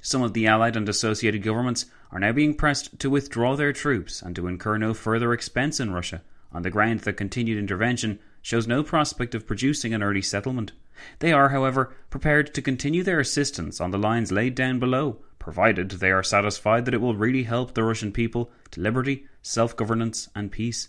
Some 0.00 0.22
of 0.22 0.32
the 0.32 0.46
Allied 0.46 0.74
and 0.74 0.88
associated 0.88 1.42
governments 1.42 1.84
are 2.10 2.18
now 2.18 2.32
being 2.32 2.54
pressed 2.54 2.98
to 2.98 3.10
withdraw 3.10 3.54
their 3.54 3.74
troops 3.74 4.22
and 4.22 4.34
to 4.36 4.46
incur 4.46 4.78
no 4.78 4.94
further 4.94 5.34
expense 5.34 5.78
in 5.78 5.92
Russia, 5.92 6.22
on 6.50 6.62
the 6.62 6.70
ground 6.70 7.00
that 7.00 7.18
continued 7.18 7.58
intervention 7.58 8.18
shows 8.40 8.66
no 8.66 8.82
prospect 8.82 9.34
of 9.34 9.46
producing 9.46 9.92
an 9.92 10.02
early 10.02 10.22
settlement. 10.22 10.72
They 11.18 11.30
are, 11.30 11.50
however, 11.50 11.94
prepared 12.08 12.54
to 12.54 12.62
continue 12.62 13.02
their 13.02 13.20
assistance 13.20 13.82
on 13.82 13.90
the 13.90 13.98
lines 13.98 14.32
laid 14.32 14.54
down 14.54 14.78
below, 14.78 15.18
provided 15.38 15.90
they 15.90 16.10
are 16.10 16.22
satisfied 16.22 16.86
that 16.86 16.94
it 16.94 17.02
will 17.02 17.14
really 17.14 17.42
help 17.42 17.74
the 17.74 17.84
Russian 17.84 18.12
people 18.12 18.50
to 18.70 18.80
liberty, 18.80 19.26
self 19.42 19.76
governance, 19.76 20.30
and 20.34 20.50
peace. 20.50 20.88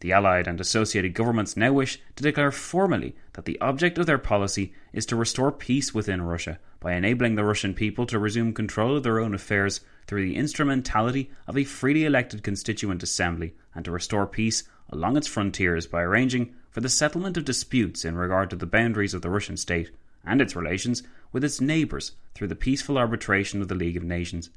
The 0.00 0.12
Allied 0.12 0.46
and 0.46 0.60
associated 0.60 1.14
governments 1.14 1.56
now 1.56 1.72
wish 1.72 2.00
to 2.16 2.22
declare 2.22 2.50
formally 2.50 3.14
that 3.34 3.44
the 3.44 3.60
object 3.60 3.98
of 3.98 4.06
their 4.06 4.18
policy 4.18 4.72
is 4.92 5.06
to 5.06 5.16
restore 5.16 5.52
peace 5.52 5.94
within 5.94 6.22
Russia 6.22 6.58
by 6.80 6.94
enabling 6.94 7.34
the 7.34 7.44
Russian 7.44 7.74
people 7.74 8.04
to 8.06 8.18
resume 8.18 8.52
control 8.52 8.96
of 8.96 9.02
their 9.02 9.18
own 9.18 9.34
affairs 9.34 9.80
through 10.06 10.24
the 10.24 10.36
instrumentality 10.36 11.30
of 11.46 11.56
a 11.56 11.64
freely 11.64 12.04
elected 12.04 12.42
constituent 12.42 13.02
assembly 13.02 13.54
and 13.74 13.84
to 13.84 13.90
restore 13.90 14.26
peace 14.26 14.64
along 14.90 15.16
its 15.16 15.26
frontiers 15.26 15.86
by 15.86 16.02
arranging 16.02 16.54
for 16.70 16.80
the 16.80 16.88
settlement 16.88 17.36
of 17.36 17.44
disputes 17.44 18.04
in 18.04 18.16
regard 18.16 18.50
to 18.50 18.56
the 18.56 18.66
boundaries 18.66 19.14
of 19.14 19.22
the 19.22 19.30
Russian 19.30 19.56
state 19.56 19.90
and 20.24 20.40
its 20.40 20.56
relations 20.56 21.02
with 21.34 21.44
its 21.44 21.60
neighbours 21.60 22.12
through 22.32 22.46
the 22.46 22.54
peaceful 22.54 22.96
arbitration 22.96 23.60
of 23.60 23.68
the 23.68 23.74
League 23.74 23.96
of 23.96 24.04
Nations. 24.04 24.50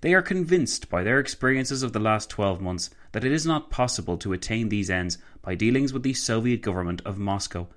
They 0.00 0.14
are 0.14 0.22
convinced 0.22 0.88
by 0.88 1.02
their 1.02 1.20
experiences 1.20 1.82
of 1.82 1.92
the 1.92 2.00
last 2.00 2.30
12 2.30 2.58
months 2.60 2.88
that 3.12 3.22
it 3.22 3.32
is 3.32 3.46
not 3.46 3.70
possible 3.70 4.16
to 4.16 4.32
attain 4.32 4.70
these 4.70 4.90
ends 4.90 5.18
by 5.42 5.54
dealings 5.54 5.92
with 5.92 6.02
the 6.02 6.14
Soviet 6.14 6.62
government 6.62 7.02
of 7.04 7.18
Moscow. 7.18 7.68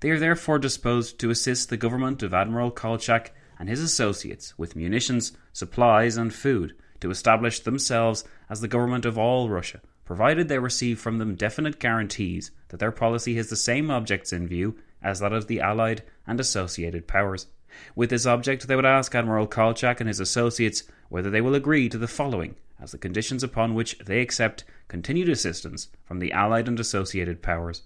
They 0.00 0.08
are 0.08 0.18
therefore 0.18 0.58
disposed 0.58 1.18
to 1.20 1.28
assist 1.28 1.68
the 1.68 1.76
government 1.76 2.22
of 2.22 2.32
Admiral 2.32 2.70
Kolchak 2.70 3.32
and 3.58 3.68
his 3.68 3.82
associates 3.82 4.58
with 4.58 4.74
munitions, 4.74 5.32
supplies, 5.52 6.16
and 6.16 6.32
food 6.32 6.74
to 7.00 7.10
establish 7.10 7.60
themselves 7.60 8.24
as 8.48 8.62
the 8.62 8.68
government 8.68 9.04
of 9.04 9.18
all 9.18 9.50
Russia, 9.50 9.82
provided 10.06 10.48
they 10.48 10.58
receive 10.58 10.98
from 10.98 11.18
them 11.18 11.34
definite 11.34 11.78
guarantees 11.78 12.50
that 12.68 12.80
their 12.80 12.92
policy 12.92 13.34
has 13.34 13.50
the 13.50 13.56
same 13.56 13.90
objects 13.90 14.32
in 14.32 14.48
view 14.48 14.76
as 15.02 15.20
that 15.20 15.34
of 15.34 15.48
the 15.48 15.60
Allied 15.60 16.02
and 16.26 16.40
associated 16.40 17.06
powers. 17.06 17.46
With 17.94 18.10
this 18.10 18.26
object, 18.26 18.66
they 18.66 18.76
would 18.76 18.84
ask 18.84 19.14
Admiral 19.14 19.46
Kolchak 19.46 20.00
and 20.00 20.08
his 20.08 20.20
associates 20.20 20.84
whether 21.08 21.30
they 21.30 21.40
will 21.40 21.54
agree 21.54 21.88
to 21.88 21.98
the 21.98 22.08
following 22.08 22.54
as 22.80 22.92
the 22.92 22.98
conditions 22.98 23.42
upon 23.42 23.74
which 23.74 23.98
they 23.98 24.20
accept 24.20 24.64
continued 24.88 25.28
assistance 25.28 25.88
from 26.04 26.18
the 26.18 26.32
Allied 26.32 26.68
and 26.68 26.80
associated 26.80 27.42
powers. 27.42 27.82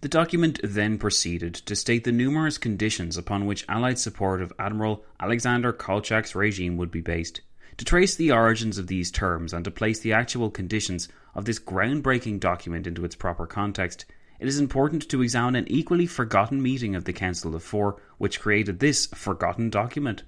The 0.00 0.08
document 0.08 0.60
then 0.64 0.96
proceeded 0.96 1.54
to 1.54 1.76
state 1.76 2.04
the 2.04 2.12
numerous 2.12 2.56
conditions 2.56 3.18
upon 3.18 3.44
which 3.44 3.66
Allied 3.68 3.98
support 3.98 4.40
of 4.40 4.52
Admiral 4.58 5.04
Alexander 5.20 5.74
Kolchak's 5.74 6.34
regime 6.34 6.78
would 6.78 6.90
be 6.90 7.02
based. 7.02 7.42
To 7.76 7.84
trace 7.84 8.14
the 8.14 8.32
origins 8.32 8.78
of 8.78 8.86
these 8.86 9.10
terms 9.10 9.52
and 9.52 9.62
to 9.64 9.70
place 9.70 10.00
the 10.00 10.14
actual 10.14 10.50
conditions 10.50 11.08
of 11.34 11.44
this 11.44 11.58
groundbreaking 11.58 12.40
document 12.40 12.86
into 12.86 13.04
its 13.04 13.14
proper 13.14 13.46
context, 13.46 14.06
it 14.40 14.48
is 14.48 14.58
important 14.58 15.06
to 15.10 15.20
examine 15.20 15.54
an 15.54 15.70
equally 15.70 16.06
forgotten 16.06 16.62
meeting 16.62 16.94
of 16.94 17.04
the 17.04 17.12
Council 17.12 17.54
of 17.54 17.62
Four 17.62 18.00
which 18.16 18.40
created 18.40 18.78
this 18.78 19.04
forgotten 19.06 19.68
document. 19.68 20.22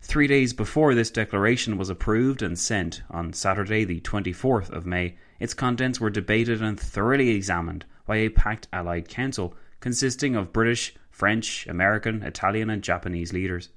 Three 0.00 0.26
days 0.26 0.52
before 0.52 0.94
this 0.94 1.10
declaration 1.10 1.78
was 1.78 1.88
approved 1.88 2.42
and 2.42 2.58
sent, 2.58 3.02
on 3.08 3.32
Saturday, 3.32 3.84
the 3.84 4.00
24th 4.00 4.68
of 4.70 4.84
May, 4.84 5.16
its 5.38 5.54
contents 5.54 6.00
were 6.00 6.10
debated 6.10 6.60
and 6.60 6.78
thoroughly 6.78 7.30
examined 7.30 7.84
by 8.04 8.16
a 8.16 8.28
packed 8.28 8.66
Allied 8.72 9.08
Council 9.08 9.54
consisting 9.78 10.34
of 10.34 10.52
British, 10.52 10.94
French, 11.10 11.66
American, 11.68 12.22
Italian, 12.22 12.68
and 12.68 12.82
Japanese 12.82 13.32
leaders. 13.32 13.68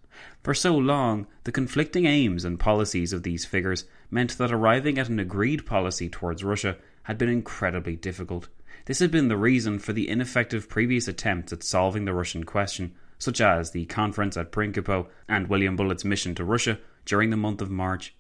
For 0.42 0.56
so 0.56 0.76
long, 0.76 1.28
the 1.44 1.52
conflicting 1.52 2.06
aims 2.06 2.44
and 2.44 2.60
policies 2.60 3.14
of 3.14 3.22
these 3.22 3.46
figures 3.46 3.86
meant 4.10 4.38
that 4.40 4.52
arriving 4.52 4.98
at 4.98 5.10
an 5.10 5.20
agreed 5.20 5.66
policy 5.66 6.10
towards 6.10 6.44
Russia 6.44 6.78
had 7.04 7.20
been 7.20 7.30
incredibly 7.30 7.96
difficult. 7.96 8.48
This 8.86 9.00
had 9.00 9.10
been 9.10 9.30
the 9.30 9.38
reason 9.38 9.80
for 9.80 9.94
the 9.94 10.08
ineffective 10.08 10.70
previous 10.70 11.08
attempts 11.08 11.52
at 11.52 11.64
solving 11.64 12.06
the 12.06 12.14
Russian 12.14 12.44
question, 12.44 12.94
such 13.18 13.42
as 13.42 13.72
the 13.72 13.86
conference 13.86 14.38
at 14.38 14.52
Prinkipo 14.52 15.08
and 15.28 15.48
William 15.48 15.76
Bullitt's 15.76 16.06
mission 16.06 16.36
to 16.36 16.44
Russia 16.44 16.80
during 17.04 17.32
the 17.32 17.38
month 17.38 17.62
of 17.62 17.72
March. 17.72 18.16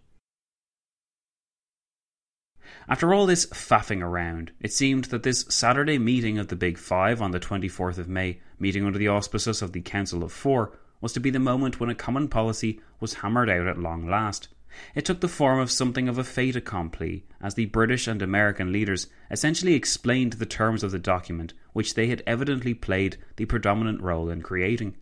After 2.89 3.13
all 3.13 3.27
this 3.27 3.45
faffing 3.47 4.01
around, 4.01 4.51
it 4.59 4.73
seemed 4.73 5.05
that 5.05 5.21
this 5.21 5.45
Saturday 5.49 5.99
meeting 5.99 6.39
of 6.39 6.47
the 6.47 6.55
Big 6.55 6.79
Five 6.79 7.21
on 7.21 7.29
the 7.29 7.39
24th 7.39 7.99
of 7.99 8.07
May, 8.07 8.39
meeting 8.59 8.85
under 8.85 8.97
the 8.97 9.07
auspices 9.07 9.61
of 9.61 9.71
the 9.71 9.81
Council 9.81 10.23
of 10.23 10.31
Four, 10.31 10.77
was 10.99 11.13
to 11.13 11.19
be 11.19 11.29
the 11.29 11.39
moment 11.39 11.79
when 11.79 11.89
a 11.89 11.95
common 11.95 12.27
policy 12.27 12.81
was 12.99 13.15
hammered 13.15 13.49
out 13.49 13.67
at 13.67 13.77
long 13.77 14.07
last. 14.07 14.47
It 14.93 15.05
took 15.05 15.21
the 15.21 15.27
form 15.27 15.59
of 15.59 15.71
something 15.71 16.09
of 16.09 16.17
a 16.17 16.23
fait 16.23 16.55
accompli, 16.55 17.25
as 17.41 17.55
the 17.55 17.65
British 17.65 18.07
and 18.07 18.21
American 18.21 18.71
leaders 18.71 19.07
essentially 19.31 19.73
explained 19.73 20.33
the 20.33 20.45
terms 20.45 20.83
of 20.83 20.91
the 20.91 20.99
document, 20.99 21.53
which 21.73 21.93
they 21.93 22.07
had 22.07 22.23
evidently 22.27 22.73
played 22.73 23.17
the 23.37 23.45
predominant 23.45 24.01
role 24.01 24.29
in 24.29 24.41
creating. 24.41 24.95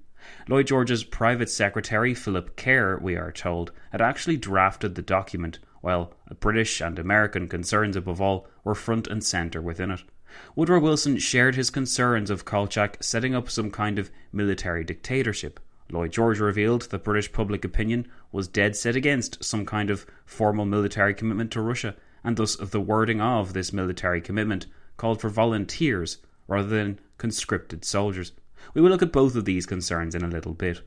Lloyd 0.48 0.68
George's 0.68 1.04
private 1.04 1.50
secretary, 1.50 2.14
Philip 2.14 2.56
Kerr, 2.56 2.98
we 2.98 3.16
are 3.16 3.32
told, 3.32 3.72
had 3.92 4.02
actually 4.02 4.38
drafted 4.38 4.96
the 4.96 5.02
document, 5.02 5.60
while 5.82 6.14
British 6.40 6.80
and 6.80 6.98
American 6.98 7.48
concerns 7.48 7.96
above 7.96 8.22
all 8.22 8.48
were 8.64 8.76
front 8.76 9.08
and 9.08 9.24
centre 9.24 9.62
within 9.62 9.92
it. 9.92 10.04
Woodrow 10.56 10.80
Wilson 10.80 11.18
shared 11.18 11.56
his 11.56 11.70
concerns 11.70 12.30
of 12.30 12.46
Kolchak 12.46 13.04
setting 13.04 13.36
up 13.36 13.50
some 13.50 13.70
kind 13.70 14.00
of 14.00 14.10
military 14.32 14.84
dictatorship. 14.84 15.60
Lloyd 15.92 16.12
George 16.12 16.40
revealed 16.40 16.84
that 16.84 17.04
British 17.04 17.32
public 17.32 17.64
opinion 17.66 18.08
was 18.32 18.48
dead 18.48 18.76
set 18.76 18.96
against 18.96 19.44
some 19.44 19.66
kind 19.66 19.90
of 19.90 20.06
formal 20.26 20.66
military 20.66 21.14
commitment 21.14 21.52
to 21.52 21.62
Russia, 21.62 21.96
and 22.24 22.38
thus 22.38 22.56
the 22.56 22.82
wording 22.82 23.22
of 23.22 23.54
this 23.54 23.74
military 23.74 24.22
commitment 24.22 24.66
called 24.98 25.20
for 25.20 25.30
volunteers 25.30 26.18
rather 26.48 26.68
than 26.68 27.00
conscripted 27.18 27.84
soldiers. 27.84 28.32
We 28.74 28.82
will 28.82 28.90
look 28.90 29.02
at 29.02 29.12
both 29.12 29.36
of 29.36 29.46
these 29.46 29.66
concerns 29.66 30.16
in 30.16 30.24
a 30.24 30.28
little 30.28 30.54
bit. 30.54 30.82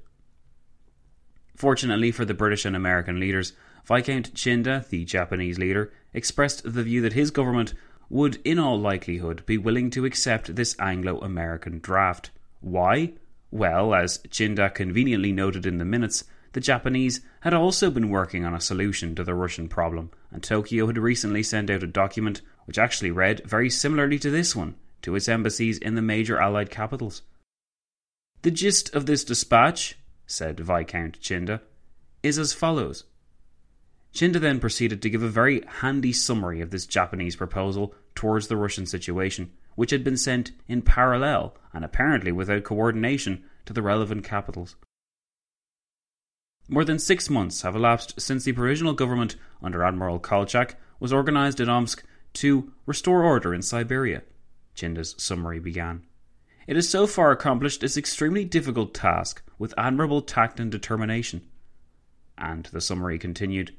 Fortunately 1.57 2.11
for 2.11 2.25
the 2.25 2.35
British 2.35 2.65
and 2.65 2.77
American 2.77 3.21
leaders, 3.21 3.53
Viscount 3.87 4.35
Chinda, 4.35 4.87
the 4.89 5.05
Japanese 5.05 5.59
leader, 5.59 5.93
expressed 6.13 6.63
the 6.65 6.83
view 6.83 7.01
that 7.03 7.13
his 7.13 7.31
government 7.31 7.73
would, 8.09 8.41
in 8.45 8.59
all 8.59 8.79
likelihood, 8.79 9.45
be 9.47 9.59
willing 9.59 9.91
to 9.91 10.05
accept 10.05 10.57
this 10.57 10.77
Anglo 10.79 11.19
American 11.21 11.79
draft. 11.79 12.31
Why? 12.61 13.13
Well, 13.57 13.95
as 13.95 14.19
Chinda 14.29 14.69
conveniently 14.69 15.33
noted 15.33 15.65
in 15.65 15.79
the 15.79 15.87
minutes, 15.87 16.25
the 16.53 16.61
Japanese 16.61 17.23
had 17.41 17.55
also 17.55 17.91
been 17.91 18.11
working 18.11 18.45
on 18.45 18.53
a 18.53 18.61
solution 18.61 19.15
to 19.15 19.25
the 19.25 19.35
Russian 19.35 19.67
problem, 19.67 20.11
and 20.31 20.43
Tokyo 20.43 20.87
had 20.87 20.99
recently 20.99 21.43
sent 21.43 21.71
out 21.71 21.83
a 21.83 21.87
document 21.87 22.43
which 22.67 22.77
actually 22.77 23.11
read 23.11 23.41
very 23.47 23.71
similarly 23.71 24.19
to 24.19 24.31
this 24.31 24.55
one 24.55 24.75
to 25.01 25.15
its 25.15 25.27
embassies 25.27 25.79
in 25.79 25.95
the 25.95 26.03
major 26.03 26.39
Allied 26.39 26.69
capitals. 26.69 27.23
The 28.43 28.51
gist 28.51 28.95
of 28.95 29.07
this 29.07 29.25
dispatch, 29.25 29.97
said 30.27 30.61
Viscount 30.61 31.19
Chinda, 31.23 31.63
is 32.23 32.39
as 32.39 32.53
follows. 32.53 33.05
Chinda 34.13 34.39
then 34.39 34.61
proceeded 34.61 35.01
to 35.01 35.09
give 35.09 35.23
a 35.23 35.29
very 35.29 35.63
handy 35.81 36.13
summary 36.13 36.61
of 36.61 36.73
this 36.73 36.85
Japanese 36.85 37.37
proposal 37.37 37.95
towards 38.15 38.49
the 38.49 38.57
Russian 38.59 38.85
situation, 38.85 39.51
which 39.77 39.93
had 39.93 40.03
been 40.03 40.17
sent 40.17 40.51
in 40.67 40.83
parallel 40.83 41.57
and 41.73 41.85
apparently 41.85 42.33
without 42.33 42.65
coordination 42.65 43.45
to 43.65 43.73
the 43.73 43.83
relevant 43.83 44.25
capitals. 44.25 44.75
More 46.69 46.85
than 46.85 46.99
six 46.99 47.31
months 47.31 47.63
have 47.63 47.77
elapsed 47.77 48.21
since 48.21 48.45
the 48.45 48.53
provisional 48.53 48.93
government 48.93 49.37
under 49.63 49.85
Admiral 49.85 50.19
Kolchak 50.19 50.77
was 50.99 51.13
organized 51.13 51.61
at 51.61 51.69
Omsk 51.69 52.03
to 52.35 52.73
restore 52.87 53.23
order 53.23 53.55
in 53.55 53.63
Siberia, 53.63 54.23
Chinda's 54.75 55.15
summary 55.17 55.61
began. 55.61 56.03
It 56.67 56.75
has 56.75 56.89
so 56.89 57.07
far 57.07 57.31
accomplished 57.31 57.81
this 57.81 57.97
extremely 57.97 58.45
difficult 58.45 58.95
task 58.95 59.43
with 59.59 59.75
admirable 59.79 60.23
tact 60.23 60.59
and 60.59 60.71
determination. 60.71 61.43
And 62.37 62.65
the 62.67 62.81
summary 62.81 63.19
continued 63.19 63.75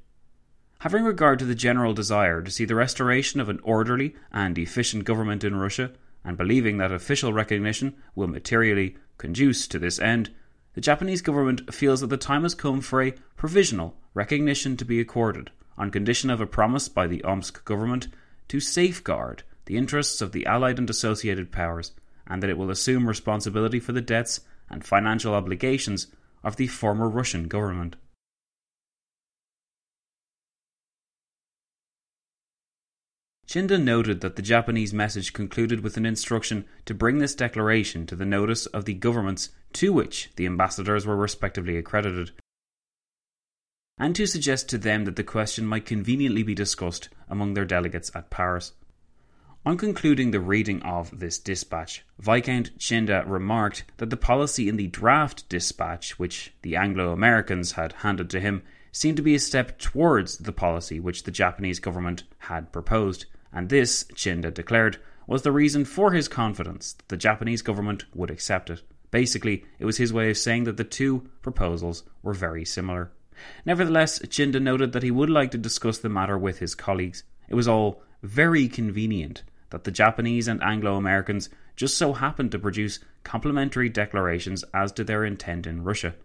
Having 0.79 1.05
regard 1.05 1.39
to 1.39 1.45
the 1.45 1.56
general 1.56 1.93
desire 1.93 2.41
to 2.41 2.52
see 2.52 2.65
the 2.65 2.75
restoration 2.75 3.39
of 3.39 3.49
an 3.49 3.60
orderly 3.63 4.15
and 4.32 4.58
efficient 4.58 5.06
government 5.06 5.43
in 5.43 5.56
Russia, 5.56 5.91
and 6.23 6.38
believing 6.38 6.78
that 6.78 6.91
official 6.91 7.34
recognition 7.34 7.95
will 8.15 8.28
materially 8.28 8.95
conduce 9.17 9.67
to 9.67 9.80
this 9.80 9.99
end, 9.99 10.30
the 10.75 10.82
Japanese 10.82 11.21
government 11.21 11.73
feels 11.73 12.02
that 12.02 12.08
the 12.08 12.17
time 12.17 12.43
has 12.43 12.54
come 12.54 12.82
for 12.82 13.02
a 13.02 13.15
provisional 13.36 13.95
recognition 14.13 14.78
to 14.78 14.86
be 14.86 14.99
accorded, 14.99 15.49
on 15.78 15.89
condition 15.89 16.30
of 16.30 16.39
a 16.39 16.45
promise 16.45 16.88
by 16.88 17.08
the 17.08 17.23
Omsk 17.23 17.65
government 17.65 18.08
to 18.47 18.60
safeguard 18.60 19.43
the 19.65 19.78
interests 19.78 20.21
of 20.21 20.32
the 20.32 20.45
Allied 20.45 20.78
and 20.78 20.89
associated 20.89 21.52
powers 21.52 21.91
and 22.28 22.43
that 22.43 22.49
it 22.49 22.58
will 22.58 22.69
assume 22.69 23.08
responsibility 23.08 23.80
for 23.80 23.93
the 23.93 24.02
debts 24.02 24.41
and 24.69 24.86
financial 24.86 25.34
obligations 25.34 26.08
of 26.43 26.58
the 26.58 26.67
former 26.67 27.10
Russian 27.10 27.47
government. 27.47 27.95
Chinda 33.47 33.81
noted 33.81 34.19
that 34.19 34.36
the 34.36 34.41
Japanese 34.41 34.93
message 34.93 35.31
concluded 35.31 35.79
with 35.79 35.95
an 35.95 36.05
instruction 36.05 36.65
to 36.83 36.93
bring 36.93 37.19
this 37.19 37.33
declaration 37.33 38.05
to 38.05 38.15
the 38.15 38.25
notice 38.25 38.65
of 38.67 38.83
the 38.83 38.93
governments 38.93 39.51
to 39.71 39.93
which 39.93 40.29
the 40.36 40.45
ambassadors 40.45 41.05
were 41.05 41.15
respectively 41.15 41.77
accredited, 41.77 42.31
and 43.97 44.13
to 44.17 44.27
suggest 44.27 44.67
to 44.67 44.77
them 44.77 45.05
that 45.05 45.15
the 45.15 45.23
question 45.23 45.65
might 45.65 45.86
conveniently 45.86 46.43
be 46.43 46.53
discussed 46.53 47.07
among 47.29 47.53
their 47.53 47.63
delegates 47.63 48.12
at 48.13 48.29
Paris. 48.29 48.73
On 49.65 49.77
concluding 49.77 50.31
the 50.31 50.41
reading 50.41 50.81
of 50.83 51.17
this 51.17 51.39
dispatch, 51.39 52.05
Viscount 52.19 52.77
Chinda 52.77 53.23
remarked 53.25 53.86
that 53.95 54.10
the 54.10 54.17
policy 54.17 54.67
in 54.67 54.75
the 54.75 54.88
draft 54.88 55.47
dispatch, 55.47 56.19
which 56.19 56.53
the 56.63 56.75
Anglo 56.75 57.13
Americans 57.13 57.73
had 57.73 57.93
handed 57.93 58.29
to 58.31 58.41
him, 58.41 58.62
seemed 58.91 59.17
to 59.17 59.23
be 59.23 59.36
a 59.36 59.39
step 59.39 59.77
towards 59.79 60.38
the 60.38 60.51
policy 60.51 60.99
which 60.99 61.23
the 61.23 61.31
Japanese 61.31 61.79
government 61.79 62.23
had 62.39 62.71
proposed, 62.73 63.25
and 63.53 63.69
this, 63.69 64.03
Chinda 64.13 64.53
declared, 64.53 64.97
was 65.25 65.41
the 65.41 65.51
reason 65.51 65.86
for 65.86 66.12
his 66.12 66.27
confidence 66.27 66.93
that 66.93 67.07
the 67.10 67.17
Japanese 67.17 67.62
government 67.62 68.05
would 68.15 68.31
accept 68.31 68.69
it. 68.69 68.81
Basically, 69.12 69.65
it 69.79 69.86
was 69.86 69.97
his 69.97 70.13
way 70.13 70.29
of 70.29 70.38
saying 70.38 70.65
that 70.65 70.77
the 70.77 70.83
two 70.83 71.29
proposals 71.41 72.03
were 72.23 72.33
very 72.33 72.65
similar. 72.65 73.12
Nevertheless, 73.65 74.19
Chinda 74.19 74.62
noted 74.62 74.93
that 74.93 75.03
he 75.03 75.12
would 75.12 75.29
like 75.29 75.51
to 75.51 75.57
discuss 75.57 75.99
the 75.99 76.10
matter 76.10 76.38
with 76.38 76.60
his 76.60 76.75
colleagues. 76.75 77.23
It 77.49 77.55
was 77.55 77.67
all 77.67 78.01
very 78.23 78.67
convenient 78.67 79.43
that 79.69 79.83
the 79.83 79.91
Japanese 79.91 80.47
and 80.47 80.63
Anglo 80.63 80.95
Americans 80.95 81.49
just 81.75 81.97
so 81.97 82.13
happened 82.13 82.51
to 82.51 82.60
produce 82.60 82.99
complementary 83.23 83.89
declarations 83.89 84.63
as 84.73 84.91
to 84.93 85.03
their 85.03 85.23
intent 85.23 85.67
in 85.67 85.83
Russia. 85.83 86.15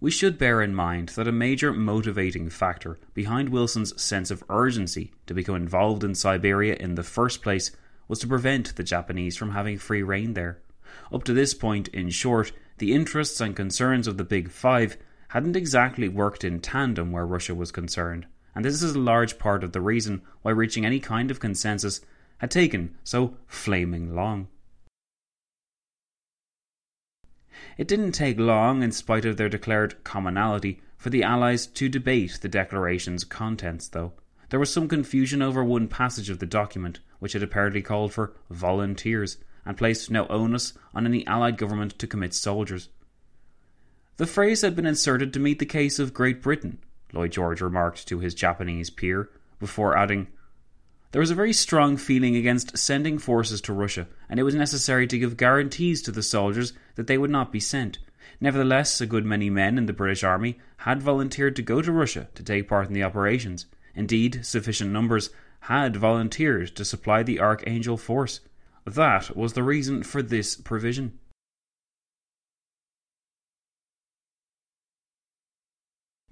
We 0.00 0.10
should 0.10 0.38
bear 0.38 0.62
in 0.62 0.74
mind 0.74 1.10
that 1.10 1.26
a 1.26 1.32
major 1.32 1.72
motivating 1.72 2.50
factor 2.50 2.98
behind 3.14 3.48
Wilson's 3.48 4.00
sense 4.00 4.30
of 4.30 4.44
urgency 4.48 5.12
to 5.26 5.34
become 5.34 5.56
involved 5.56 6.04
in 6.04 6.14
Siberia 6.14 6.76
in 6.76 6.94
the 6.94 7.02
first 7.02 7.42
place 7.42 7.72
was 8.06 8.18
to 8.20 8.26
prevent 8.26 8.76
the 8.76 8.84
Japanese 8.84 9.36
from 9.36 9.52
having 9.52 9.78
free 9.78 10.02
rein 10.02 10.34
there. 10.34 10.60
Up 11.12 11.24
to 11.24 11.34
this 11.34 11.52
point, 11.52 11.88
in 11.88 12.10
short, 12.10 12.52
the 12.78 12.94
interests 12.94 13.40
and 13.40 13.56
concerns 13.56 14.06
of 14.06 14.16
the 14.16 14.24
Big 14.24 14.50
Five 14.50 14.96
hadn't 15.28 15.56
exactly 15.56 16.08
worked 16.08 16.44
in 16.44 16.60
tandem 16.60 17.12
where 17.12 17.26
Russia 17.26 17.54
was 17.54 17.72
concerned 17.72 18.26
and 18.58 18.64
this 18.64 18.82
is 18.82 18.96
a 18.96 18.98
large 18.98 19.38
part 19.38 19.62
of 19.62 19.70
the 19.70 19.80
reason 19.80 20.20
why 20.42 20.50
reaching 20.50 20.84
any 20.84 20.98
kind 20.98 21.30
of 21.30 21.38
consensus 21.38 22.00
had 22.38 22.50
taken 22.50 22.96
so 23.04 23.36
flaming 23.46 24.16
long. 24.16 24.48
It 27.78 27.86
didn't 27.86 28.12
take 28.12 28.40
long, 28.40 28.82
in 28.82 28.90
spite 28.90 29.24
of 29.24 29.36
their 29.36 29.48
declared 29.48 30.02
commonality, 30.02 30.82
for 30.96 31.10
the 31.10 31.22
Allies 31.22 31.66
to 31.68 31.88
debate 31.88 32.40
the 32.42 32.48
declaration's 32.48 33.22
contents, 33.22 33.86
though. 33.86 34.14
There 34.50 34.58
was 34.58 34.72
some 34.72 34.88
confusion 34.88 35.42
over 35.42 35.62
one 35.62 35.86
passage 35.86 36.28
of 36.28 36.40
the 36.40 36.46
document, 36.46 36.98
which 37.20 37.34
had 37.34 37.42
apparently 37.42 37.80
called 37.80 38.12
for 38.12 38.32
volunteers 38.50 39.36
and 39.64 39.76
placed 39.76 40.10
no 40.10 40.26
onus 40.26 40.72
on 40.92 41.06
any 41.06 41.24
Allied 41.26 41.56
government 41.56 41.96
to 42.00 42.06
commit 42.08 42.34
soldiers. 42.34 42.88
The 44.16 44.26
phrase 44.26 44.62
had 44.62 44.74
been 44.74 44.86
inserted 44.86 45.32
to 45.32 45.40
meet 45.40 45.60
the 45.60 45.66
case 45.66 46.00
of 46.00 46.12
Great 46.12 46.42
Britain, 46.42 46.78
Lloyd 47.12 47.30
George 47.30 47.60
remarked 47.60 48.08
to 48.08 48.18
his 48.18 48.34
Japanese 48.34 48.90
peer, 48.90 49.30
before 49.60 49.96
adding, 49.96 50.26
There 51.10 51.20
was 51.20 51.30
a 51.30 51.34
very 51.34 51.54
strong 51.54 51.96
feeling 51.96 52.36
against 52.36 52.76
sending 52.76 53.18
forces 53.18 53.62
to 53.62 53.72
Russia, 53.72 54.08
and 54.28 54.38
it 54.38 54.42
was 54.42 54.54
necessary 54.54 55.06
to 55.06 55.18
give 55.18 55.38
guarantees 55.38 56.02
to 56.02 56.12
the 56.12 56.22
soldiers 56.22 56.74
that 56.96 57.06
they 57.06 57.16
would 57.16 57.30
not 57.30 57.50
be 57.50 57.60
sent. 57.60 57.98
Nevertheless, 58.40 59.00
a 59.00 59.06
good 59.06 59.24
many 59.24 59.48
men 59.48 59.78
in 59.78 59.86
the 59.86 59.94
British 59.94 60.22
Army 60.22 60.58
had 60.78 61.02
volunteered 61.02 61.56
to 61.56 61.62
go 61.62 61.80
to 61.80 61.90
Russia 61.90 62.28
to 62.34 62.42
take 62.42 62.68
part 62.68 62.88
in 62.88 62.92
the 62.92 63.02
operations. 63.02 63.64
Indeed, 63.94 64.44
sufficient 64.44 64.90
numbers 64.90 65.30
had 65.60 65.96
volunteered 65.96 66.76
to 66.76 66.84
supply 66.84 67.22
the 67.22 67.40
Archangel 67.40 67.96
force. 67.96 68.40
That 68.84 69.34
was 69.34 69.54
the 69.54 69.62
reason 69.62 70.02
for 70.02 70.22
this 70.22 70.56
provision. 70.56 71.18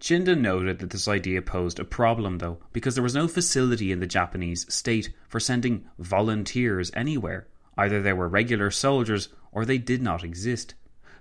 Chinda 0.07 0.38
noted 0.38 0.79
that 0.79 0.90
this 0.90 1.09
idea 1.09 1.42
posed 1.42 1.81
a 1.81 1.85
problem, 1.85 2.38
though, 2.38 2.59
because 2.73 2.95
there 2.95 3.03
was 3.03 3.16
no 3.16 3.27
facility 3.27 3.90
in 3.90 3.99
the 3.99 4.07
Japanese 4.07 4.73
state 4.73 5.11
for 5.27 5.40
sending 5.40 5.85
volunteers 5.99 6.92
anywhere. 6.95 7.49
Either 7.77 8.01
they 8.01 8.12
were 8.12 8.29
regular 8.29 8.71
soldiers 8.71 9.31
or 9.51 9.64
they 9.64 9.79
did 9.79 10.01
not 10.01 10.23
exist. 10.23 10.75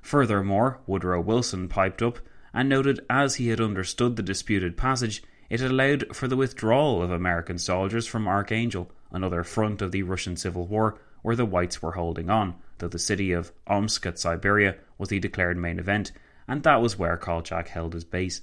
Furthermore, 0.04 0.82
Woodrow 0.86 1.20
Wilson 1.20 1.68
piped 1.68 2.04
up 2.04 2.20
and 2.54 2.70
noted 2.70 3.04
as 3.10 3.38
he 3.38 3.48
had 3.48 3.60
understood 3.60 4.18
the 4.18 4.22
disputed 4.22 4.78
passage, 4.78 5.24
it 5.50 5.62
allowed 5.62 6.16
for 6.16 6.28
the 6.28 6.38
withdrawal 6.38 7.02
of 7.02 7.10
American 7.10 7.58
soldiers 7.58 8.06
from 8.06 8.28
Archangel, 8.28 8.92
another 9.12 9.44
front 9.44 9.82
of 9.82 9.94
the 9.94 10.04
Russian 10.04 10.38
Civil 10.38 10.68
War, 10.68 11.00
where 11.24 11.36
the 11.36 11.44
whites 11.44 11.82
were 11.82 11.94
holding 11.94 12.30
on, 12.30 12.54
though 12.78 12.88
the 12.88 13.00
city 13.00 13.32
of 13.32 13.52
Omsk 13.66 14.06
at 14.06 14.20
Siberia 14.20 14.76
was 15.00 15.10
the 15.10 15.18
declared 15.18 15.58
main 15.58 15.80
event, 15.80 16.12
and 16.48 16.62
that 16.62 16.84
was 16.84 17.00
where 17.00 17.18
Kolchak 17.18 17.70
held 17.70 17.96
his 17.96 18.04
base. 18.04 18.42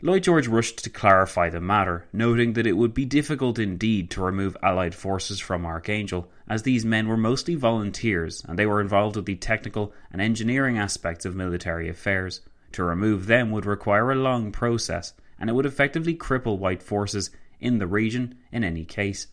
Lloyd 0.00 0.22
George 0.22 0.46
rushed 0.46 0.84
to 0.84 0.90
clarify 0.90 1.50
the 1.50 1.60
matter, 1.60 2.06
noting 2.12 2.52
that 2.52 2.68
it 2.68 2.76
would 2.76 2.94
be 2.94 3.04
difficult 3.04 3.58
indeed 3.58 4.10
to 4.10 4.22
remove 4.22 4.56
Allied 4.62 4.94
forces 4.94 5.40
from 5.40 5.66
Archangel, 5.66 6.30
as 6.48 6.62
these 6.62 6.84
men 6.84 7.08
were 7.08 7.16
mostly 7.16 7.56
volunteers 7.56 8.44
and 8.46 8.56
they 8.56 8.64
were 8.64 8.80
involved 8.80 9.16
with 9.16 9.26
the 9.26 9.34
technical 9.34 9.92
and 10.12 10.22
engineering 10.22 10.78
aspects 10.78 11.24
of 11.24 11.34
military 11.34 11.88
affairs. 11.88 12.42
To 12.72 12.84
remove 12.84 13.26
them 13.26 13.50
would 13.50 13.66
require 13.66 14.12
a 14.12 14.14
long 14.14 14.52
process, 14.52 15.14
and 15.36 15.50
it 15.50 15.54
would 15.54 15.66
effectively 15.66 16.14
cripple 16.14 16.58
white 16.58 16.82
forces 16.82 17.32
in 17.58 17.78
the 17.78 17.88
region 17.88 18.36
in 18.52 18.62
any 18.62 18.84
case. 18.84 19.26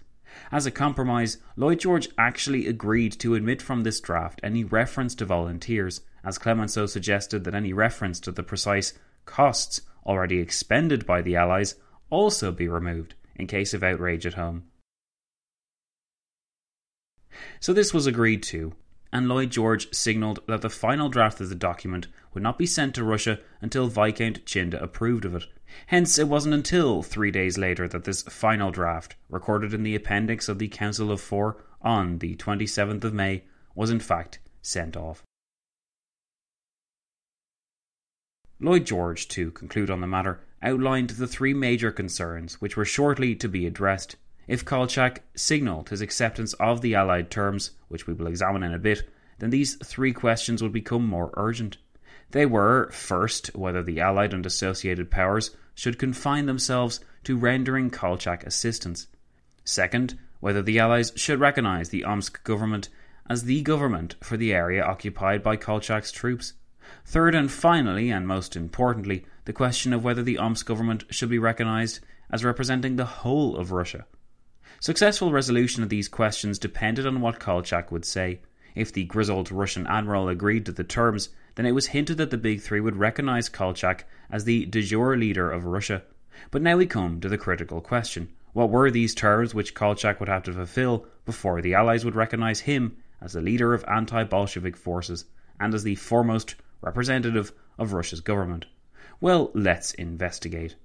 As 0.52 0.66
a 0.66 0.72
compromise, 0.72 1.38
Lloyd 1.56 1.80
George 1.80 2.10
actually 2.18 2.66
agreed 2.66 3.12
to 3.20 3.36
omit 3.36 3.62
from 3.62 3.84
this 3.84 4.00
draft 4.00 4.40
any 4.42 4.64
reference 4.64 5.14
to 5.16 5.26
volunteers, 5.26 6.02
as 6.24 6.40
Clemenceau 6.40 6.88
suggested 6.88 7.44
that 7.44 7.54
any 7.54 7.72
reference 7.72 8.20
to 8.22 8.32
the 8.32 8.42
precise 8.42 8.94
costs 9.26 9.82
already 10.06 10.40
expended 10.40 11.06
by 11.06 11.22
the 11.22 11.36
Allies 11.36 11.76
also 12.10 12.52
be 12.52 12.68
removed 12.68 13.16
in 13.36 13.48
case 13.48 13.74
of 13.74 13.84
outrage 13.84 14.26
at 14.26 14.36
home. 14.36 14.64
So 17.60 17.74
this 17.74 17.94
was 17.94 18.08
agreed 18.08 18.44
to, 18.44 18.74
and 19.12 19.28
Lloyd 19.28 19.50
George 19.50 19.94
signalled 19.94 20.40
that 20.48 20.62
the 20.62 20.70
final 20.70 21.10
draft 21.10 21.42
of 21.42 21.50
the 21.50 21.56
document 21.56 22.08
would 22.34 22.44
not 22.44 22.58
be 22.58 22.66
sent 22.66 22.96
to 22.96 23.04
Russia 23.04 23.40
until 23.62 23.88
Viscount 23.88 24.46
Chinda 24.46 24.82
approved 24.82 25.26
of 25.26 25.36
it. 25.36 25.46
Hence, 25.88 26.20
it 26.20 26.28
wasn't 26.28 26.54
until 26.54 27.02
three 27.02 27.32
days 27.32 27.58
later 27.58 27.88
that 27.88 28.04
this 28.04 28.22
final 28.24 28.72
draft, 28.72 29.16
recorded 29.30 29.74
in 29.74 29.84
the 29.84 29.96
appendix 29.96 30.48
of 30.48 30.60
the 30.60 30.68
Council 30.68 31.12
of 31.12 31.20
Four 31.20 31.64
on 31.82 32.20
the 32.20 32.36
27th 32.36 33.04
of 33.04 33.14
May, 33.14 33.44
was 33.74 33.90
in 33.90 34.00
fact 34.00 34.40
sent 34.62 34.96
off. 34.96 35.24
Lloyd 38.60 38.86
George, 38.86 39.28
to 39.30 39.52
conclude 39.52 39.90
on 39.90 40.02
the 40.02 40.08
matter, 40.08 40.40
outlined 40.62 41.12
the 41.12 41.28
three 41.28 41.54
major 41.54 41.92
concerns 41.92 42.62
which 42.62 42.78
were 42.78 42.86
shortly 42.86 43.36
to 43.36 43.50
be 43.50 43.68
addressed. 43.68 44.16
If 44.48 44.64
Kolchak 44.64 45.24
signalled 45.36 45.90
his 45.90 46.02
acceptance 46.02 46.54
of 46.54 46.82
the 46.82 46.96
Allied 46.96 47.30
terms, 47.30 47.72
which 47.90 48.08
we 48.08 48.14
will 48.14 48.28
examine 48.28 48.64
in 48.64 48.74
a 48.74 48.80
bit, 48.80 49.10
then 49.40 49.50
these 49.50 49.76
three 49.76 50.14
questions 50.14 50.64
would 50.64 50.72
become 50.72 51.06
more 51.06 51.34
urgent. 51.36 51.78
They 52.32 52.46
were, 52.46 52.90
first, 52.92 53.48
whether 53.56 53.84
the 53.84 54.00
Allied 54.00 54.34
and 54.34 54.46
associated 54.46 55.12
powers 55.12 55.52
should 55.74 56.00
confine 56.00 56.46
themselves 56.46 57.00
to 57.26 57.38
rendering 57.38 57.90
Kolchak 57.90 58.46
assistance. 58.46 59.08
Second, 59.64 60.18
whether 60.40 60.62
the 60.62 60.80
Allies 60.80 61.12
should 61.16 61.40
recognise 61.40 61.90
the 61.90 62.04
Omsk 62.04 62.44
government 62.44 62.90
as 63.30 63.44
the 63.44 63.62
government 63.64 64.16
for 64.22 64.38
the 64.38 64.54
area 64.54 64.84
occupied 64.84 65.44
by 65.44 65.58
Kolchak's 65.58 66.12
troops. 66.12 66.54
Third 67.06 67.36
and 67.36 67.52
finally, 67.52 68.10
and 68.10 68.28
most 68.28 68.56
importantly, 68.56 69.26
the 69.46 69.54
question 69.54 69.94
of 69.94 70.04
whether 70.04 70.24
the 70.24 70.38
Omsk 70.38 70.66
government 70.66 71.04
should 71.10 71.30
be 71.30 71.40
recognised 71.40 72.00
as 72.32 72.44
representing 72.44 72.96
the 72.96 73.06
whole 73.06 73.56
of 73.56 73.72
Russia. 73.72 74.06
Successful 74.80 75.32
resolution 75.32 75.84
of 75.84 75.90
these 75.90 76.08
questions 76.08 76.60
depended 76.60 77.08
on 77.08 77.22
what 77.22 77.40
Kolchak 77.40 77.92
would 77.92 78.06
say. 78.06 78.42
If 78.76 78.92
the 78.92 79.06
grizzled 79.06 79.52
Russian 79.52 79.88
admiral 79.88 80.28
agreed 80.28 80.66
to 80.66 80.72
the 80.72 80.84
terms, 80.84 81.30
then 81.56 81.66
it 81.66 81.72
was 81.72 81.88
hinted 81.88 82.18
that 82.18 82.30
the 82.30 82.38
Big 82.38 82.62
Three 82.62 82.82
would 82.82 82.98
recognise 82.98 83.48
Kolchak 83.48 84.06
as 84.30 84.44
the 84.44 84.66
de 84.66 84.82
jure 84.82 85.16
leader 85.16 85.50
of 85.50 85.66
Russia. 85.66 86.04
But 86.52 86.62
now 86.62 86.76
we 86.76 86.86
come 86.86 87.22
to 87.22 87.30
the 87.30 87.38
critical 87.38 87.80
question. 87.80 88.30
What 88.52 88.70
were 88.70 88.92
these 88.92 89.16
terms 89.16 89.54
which 89.54 89.74
Kolchak 89.74 90.20
would 90.20 90.30
have 90.30 90.44
to 90.44 90.54
fulfill 90.54 91.06
before 91.26 91.62
the 91.62 91.74
Allies 91.74 92.04
would 92.04 92.16
recognise 92.16 92.62
him 92.62 92.98
as 93.22 93.34
the 93.34 93.42
leader 93.42 93.74
of 93.74 93.86
anti 93.88 94.24
Bolshevik 94.24 94.76
forces 94.76 95.26
and 95.60 95.74
as 95.74 95.84
the 95.84 95.96
foremost 95.96 96.56
representative 96.86 97.52
of 97.78 97.94
Russia's 97.94 98.22
government? 98.22 98.66
Well, 99.20 99.52
let's 99.54 99.94
investigate. 99.96 100.76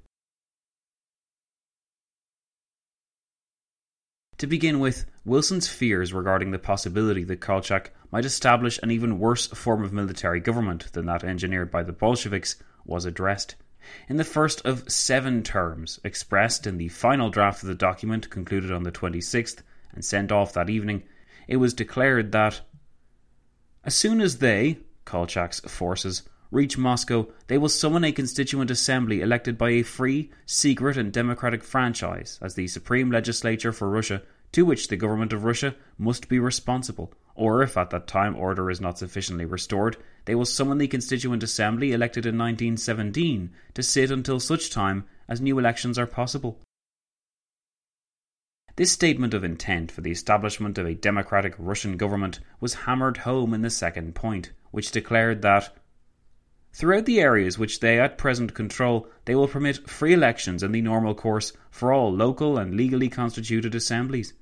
To 4.38 4.46
begin 4.46 4.80
with, 4.80 5.04
Wilson's 5.26 5.68
fears 5.68 6.14
regarding 6.14 6.50
the 6.50 6.58
possibility 6.58 7.24
that 7.24 7.42
Kolchak 7.42 7.92
might 8.10 8.24
establish 8.24 8.80
an 8.82 8.90
even 8.90 9.18
worse 9.18 9.46
form 9.48 9.84
of 9.84 9.92
military 9.92 10.40
government 10.40 10.90
than 10.94 11.04
that 11.06 11.22
engineered 11.22 11.70
by 11.70 11.82
the 11.82 11.92
Bolsheviks 11.92 12.56
was 12.86 13.04
addressed. 13.04 13.56
In 14.08 14.16
the 14.16 14.24
first 14.24 14.64
of 14.64 14.90
seven 14.90 15.42
terms, 15.42 16.00
expressed 16.04 16.66
in 16.66 16.78
the 16.78 16.88
final 16.88 17.28
draft 17.28 17.62
of 17.62 17.68
the 17.68 17.74
document 17.74 18.30
concluded 18.30 18.72
on 18.72 18.82
the 18.82 18.92
26th 18.92 19.62
and 19.92 20.02
sent 20.02 20.32
off 20.32 20.54
that 20.54 20.70
evening, 20.70 21.02
it 21.46 21.56
was 21.56 21.74
declared 21.74 22.32
that 22.32 22.62
as 23.84 23.94
soon 23.94 24.20
as 24.20 24.38
they, 24.38 24.78
Kolchak's 25.10 25.58
forces, 25.60 26.22
reach 26.52 26.78
Moscow, 26.78 27.26
they 27.48 27.58
will 27.58 27.68
summon 27.68 28.04
a 28.04 28.12
constituent 28.12 28.70
assembly 28.70 29.22
elected 29.22 29.58
by 29.58 29.70
a 29.70 29.82
free, 29.82 30.30
secret, 30.46 30.96
and 30.96 31.12
democratic 31.12 31.64
franchise 31.64 32.38
as 32.40 32.54
the 32.54 32.68
supreme 32.68 33.10
legislature 33.10 33.72
for 33.72 33.90
Russia, 33.90 34.22
to 34.52 34.64
which 34.64 34.86
the 34.86 34.96
government 34.96 35.32
of 35.32 35.42
Russia 35.42 35.74
must 35.98 36.28
be 36.28 36.38
responsible. 36.38 37.12
Or, 37.34 37.60
if 37.62 37.76
at 37.76 37.90
that 37.90 38.06
time 38.06 38.36
order 38.36 38.70
is 38.70 38.80
not 38.80 38.98
sufficiently 38.98 39.46
restored, 39.46 39.96
they 40.26 40.36
will 40.36 40.44
summon 40.44 40.78
the 40.78 40.86
constituent 40.86 41.42
assembly 41.42 41.90
elected 41.92 42.24
in 42.24 42.38
1917 42.38 43.50
to 43.74 43.82
sit 43.82 44.12
until 44.12 44.38
such 44.38 44.70
time 44.70 45.06
as 45.28 45.40
new 45.40 45.58
elections 45.58 45.98
are 45.98 46.06
possible. 46.06 46.60
This 48.76 48.92
statement 48.92 49.34
of 49.34 49.42
intent 49.42 49.90
for 49.90 50.02
the 50.02 50.12
establishment 50.12 50.78
of 50.78 50.86
a 50.86 50.94
democratic 50.94 51.54
Russian 51.58 51.96
government 51.96 52.38
was 52.60 52.86
hammered 52.86 53.18
home 53.18 53.52
in 53.52 53.62
the 53.62 53.70
second 53.70 54.14
point, 54.14 54.52
which 54.70 54.90
declared 54.90 55.42
that 55.42 55.76
Throughout 56.72 57.04
the 57.04 57.20
areas 57.20 57.58
which 57.58 57.80
they 57.80 57.98
at 57.98 58.16
present 58.16 58.54
control, 58.54 59.08
they 59.24 59.34
will 59.34 59.48
permit 59.48 59.88
free 59.90 60.12
elections 60.12 60.62
in 60.62 60.70
the 60.70 60.80
normal 60.80 61.14
course 61.14 61.52
for 61.70 61.92
all 61.92 62.12
local 62.12 62.58
and 62.58 62.74
legally 62.74 63.08
constituted 63.08 63.74
assemblies. 63.74 64.34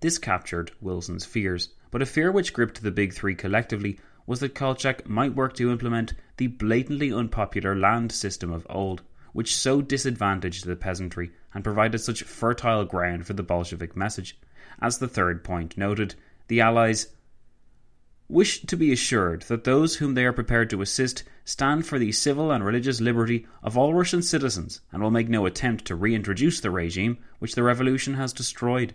This 0.00 0.18
captured 0.18 0.72
Wilson's 0.82 1.24
fears, 1.24 1.70
but 1.90 2.02
a 2.02 2.06
fear 2.06 2.30
which 2.30 2.52
gripped 2.52 2.82
the 2.82 2.90
Big 2.90 3.14
Three 3.14 3.34
collectively 3.34 3.98
was 4.26 4.40
that 4.40 4.54
Kolchak 4.54 5.08
might 5.08 5.34
work 5.34 5.54
to 5.54 5.70
implement 5.70 6.12
the 6.36 6.48
blatantly 6.48 7.10
unpopular 7.10 7.74
land 7.74 8.12
system 8.12 8.52
of 8.52 8.66
old, 8.68 9.02
which 9.32 9.56
so 9.56 9.80
disadvantaged 9.80 10.66
the 10.66 10.76
peasantry 10.76 11.30
and 11.54 11.64
provided 11.64 11.98
such 11.98 12.22
fertile 12.22 12.84
ground 12.84 13.26
for 13.26 13.32
the 13.32 13.42
Bolshevik 13.42 13.96
message. 13.96 14.38
As 14.82 14.98
the 14.98 15.08
third 15.08 15.42
point 15.42 15.78
noted, 15.78 16.14
the 16.48 16.60
Allies 16.60 17.08
wish 18.28 18.62
to 18.62 18.76
be 18.76 18.92
assured 18.92 19.42
that 19.42 19.64
those 19.64 19.96
whom 19.96 20.14
they 20.14 20.24
are 20.24 20.32
prepared 20.32 20.68
to 20.68 20.82
assist 20.82 21.22
stand 21.44 21.86
for 21.86 21.98
the 21.98 22.10
civil 22.10 22.50
and 22.50 22.64
religious 22.64 23.00
liberty 23.00 23.46
of 23.62 23.78
all 23.78 23.94
Russian 23.94 24.22
citizens 24.22 24.80
and 24.92 25.02
will 25.02 25.10
make 25.10 25.28
no 25.28 25.46
attempt 25.46 25.84
to 25.84 25.94
reintroduce 25.94 26.60
the 26.60 26.70
regime 26.70 27.18
which 27.38 27.54
the 27.54 27.62
revolution 27.62 28.14
has 28.14 28.32
destroyed. 28.32 28.94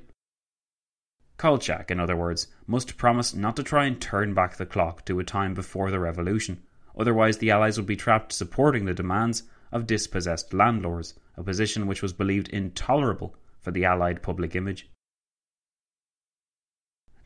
Kolchak, 1.38 1.89
in 1.89 2.00
other 2.00 2.15
words, 2.15 2.48
must 2.67 2.98
promise 2.98 3.34
not 3.34 3.56
to 3.56 3.63
try 3.63 3.86
and 3.86 4.00
turn 4.00 4.34
back 4.34 4.58
the 4.58 4.65
clock 4.65 5.06
to 5.06 5.20
a 5.20 5.24
time 5.24 5.54
before 5.54 5.89
the 5.89 6.00
revolution, 6.00 6.62
otherwise, 6.98 7.38
the 7.38 7.52
Allies 7.52 7.78
would 7.78 7.88
be 7.88 7.96
trapped 7.96 8.34
supporting 8.34 8.86
the 8.86 8.94
demands 8.94 9.44
of 9.72 9.88
dispossessed 9.88 10.54
landlords, 10.54 11.13
a 11.38 11.44
position 11.44 11.88
which 11.88 12.02
was 12.02 12.13
believed 12.13 12.50
intolerable 12.50 13.36
for 13.60 13.72
the 13.72 13.86
Allied 13.86 14.22
public 14.22 14.56
image. 14.56 14.89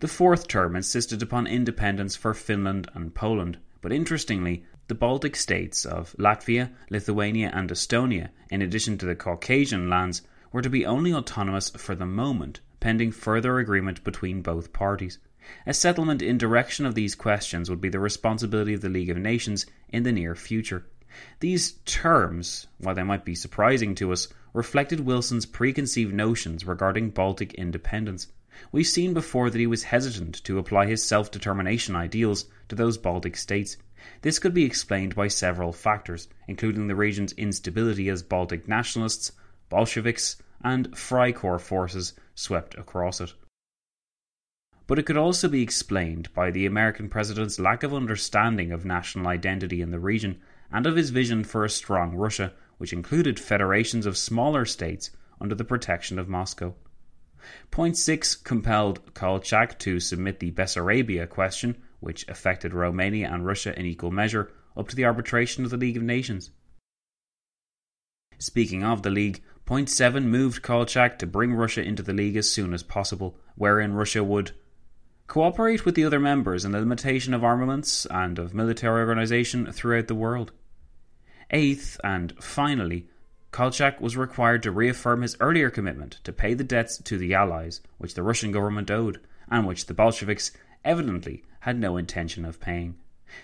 The 0.06 0.12
fourth 0.12 0.48
term 0.48 0.76
insisted 0.76 1.24
upon 1.24 1.48
independence 1.48 2.16
for 2.16 2.36
Finland 2.36 2.88
and 2.94 3.16
Poland, 3.16 3.58
but 3.82 3.92
interestingly, 3.92 4.64
the 4.88 4.94
Baltic 4.94 5.36
states 5.36 5.84
of 5.84 6.16
Latvia, 6.20 6.70
Lithuania, 6.92 7.50
and 7.52 7.72
Estonia, 7.72 8.30
in 8.52 8.62
addition 8.62 9.00
to 9.00 9.08
the 9.08 9.16
Caucasian 9.16 9.90
lands, 9.90 10.22
were 10.52 10.62
to 10.62 10.70
be 10.70 10.86
only 10.86 11.12
autonomous 11.12 11.72
for 11.72 11.96
the 11.96 12.06
moment, 12.06 12.60
pending 12.80 13.14
further 13.14 13.58
agreement 13.58 14.04
between 14.04 14.44
both 14.44 14.74
parties. 14.74 15.18
A 15.66 15.74
settlement 15.74 16.22
in 16.22 16.38
direction 16.38 16.86
of 16.86 16.94
these 16.94 17.16
questions 17.16 17.68
would 17.68 17.82
be 17.82 17.90
the 17.90 18.00
responsibility 18.00 18.76
of 18.76 18.82
the 18.82 18.90
League 18.90 19.10
of 19.10 19.18
Nations 19.18 19.66
in 19.90 20.04
the 20.04 20.12
near 20.12 20.36
future. 20.36 20.86
These 21.40 21.80
terms, 21.86 22.68
while 22.78 22.94
they 22.94 23.02
might 23.02 23.26
be 23.26 23.34
surprising 23.34 23.96
to 23.96 24.12
us, 24.12 24.28
reflected 24.54 25.00
Wilson's 25.00 25.48
preconceived 25.48 26.14
notions 26.14 26.64
regarding 26.64 27.10
Baltic 27.10 27.56
independence. 27.56 28.28
We've 28.72 28.88
seen 28.88 29.14
before 29.14 29.50
that 29.50 29.60
he 29.60 29.68
was 29.68 29.84
hesitant 29.84 30.44
to 30.46 30.58
apply 30.58 30.86
his 30.86 31.04
self 31.04 31.30
determination 31.30 31.96
ideals 31.96 32.46
to 32.70 32.76
those 32.76 32.98
Baltic 32.98 33.36
states. 33.38 33.78
This 34.22 34.40
could 34.40 34.54
be 34.54 34.66
explained 34.66 35.16
by 35.16 35.28
several 35.28 35.74
factors, 35.74 36.28
including 36.48 36.88
the 36.88 36.96
region's 36.96 37.34
instability 37.34 38.08
as 38.08 38.24
Baltic 38.24 38.68
nationalists, 38.68 39.32
Bolsheviks, 39.70 40.38
and 40.64 40.92
Freikorps 40.92 41.62
forces 41.62 42.14
swept 42.34 42.76
across 42.76 43.20
it. 43.20 43.34
But 44.88 45.00
it 45.00 45.06
could 45.06 45.18
also 45.18 45.48
be 45.48 45.64
explained 45.64 46.34
by 46.34 46.52
the 46.52 46.66
American 46.66 47.10
president's 47.10 47.60
lack 47.60 47.84
of 47.84 47.94
understanding 47.94 48.72
of 48.72 48.86
national 48.86 49.28
identity 49.28 49.82
in 49.82 49.92
the 49.92 50.00
region 50.00 50.40
and 50.72 50.86
of 50.86 50.96
his 50.96 51.10
vision 51.10 51.44
for 51.44 51.66
a 51.66 51.70
strong 51.70 52.16
Russia, 52.16 52.54
which 52.78 52.94
included 52.94 53.40
federations 53.40 54.06
of 54.06 54.18
smaller 54.18 54.66
states 54.66 55.10
under 55.42 55.56
the 55.56 55.64
protection 55.64 56.20
of 56.20 56.30
Moscow. 56.30 56.76
Point 57.72 57.98
6 57.98 58.36
compelled 58.36 59.14
Kolchak 59.14 59.80
to 59.80 60.00
submit 60.00 60.40
the 60.40 60.52
Bessarabia 60.52 61.28
question, 61.30 61.76
which 62.00 62.28
affected 62.28 62.74
Romania 62.74 63.30
and 63.32 63.46
Russia 63.46 63.78
in 63.78 63.86
equal 63.86 64.12
measure, 64.12 64.52
up 64.78 64.88
to 64.90 64.96
the 64.96 65.06
arbitration 65.06 65.64
of 65.64 65.72
the 65.72 65.78
League 65.78 65.98
of 65.98 66.04
Nations. 66.04 66.52
Speaking 68.38 68.84
of 68.84 69.04
the 69.04 69.10
League, 69.10 69.42
Point 69.66 69.90
7 69.90 70.30
moved 70.30 70.62
Kolchak 70.62 71.18
to 71.20 71.26
bring 71.26 71.54
Russia 71.54 71.82
into 71.82 72.04
the 72.04 72.14
League 72.14 72.36
as 72.36 72.50
soon 72.50 72.74
as 72.74 72.84
possible, 72.84 73.40
wherein 73.56 73.94
Russia 73.94 74.24
would 74.24 74.52
cooperate 75.28 75.86
with 75.86 75.96
the 75.96 76.06
other 76.06 76.20
members 76.20 76.66
in 76.66 76.72
the 76.72 76.80
limitation 76.80 77.34
of 77.34 77.44
armaments 77.44 78.06
and 78.06 78.38
of 78.38 78.54
military 78.54 79.00
organization 79.00 79.72
throughout 79.72 80.08
the 80.08 80.16
world. 80.16 80.52
Eighth, 81.50 82.00
and 82.04 82.34
finally, 82.40 83.08
Kolchak 83.56 84.02
was 84.02 84.18
required 84.18 84.64
to 84.64 84.72
reaffirm 84.72 85.22
his 85.22 85.38
earlier 85.40 85.70
commitment 85.70 86.20
to 86.26 86.34
pay 86.34 86.54
the 86.54 86.64
debts 86.66 86.98
to 86.98 87.18
the 87.18 87.34
Allies, 87.34 87.80
which 87.98 88.14
the 88.14 88.22
Russian 88.22 88.52
government 88.52 88.92
owed, 88.92 89.22
and 89.50 89.66
which 89.66 89.86
the 89.86 89.94
Bolsheviks 89.94 90.52
evidently 90.84 91.42
had 91.62 91.80
no 91.80 91.96
intention 91.96 92.44
of 92.44 92.60
paying. 92.60 92.98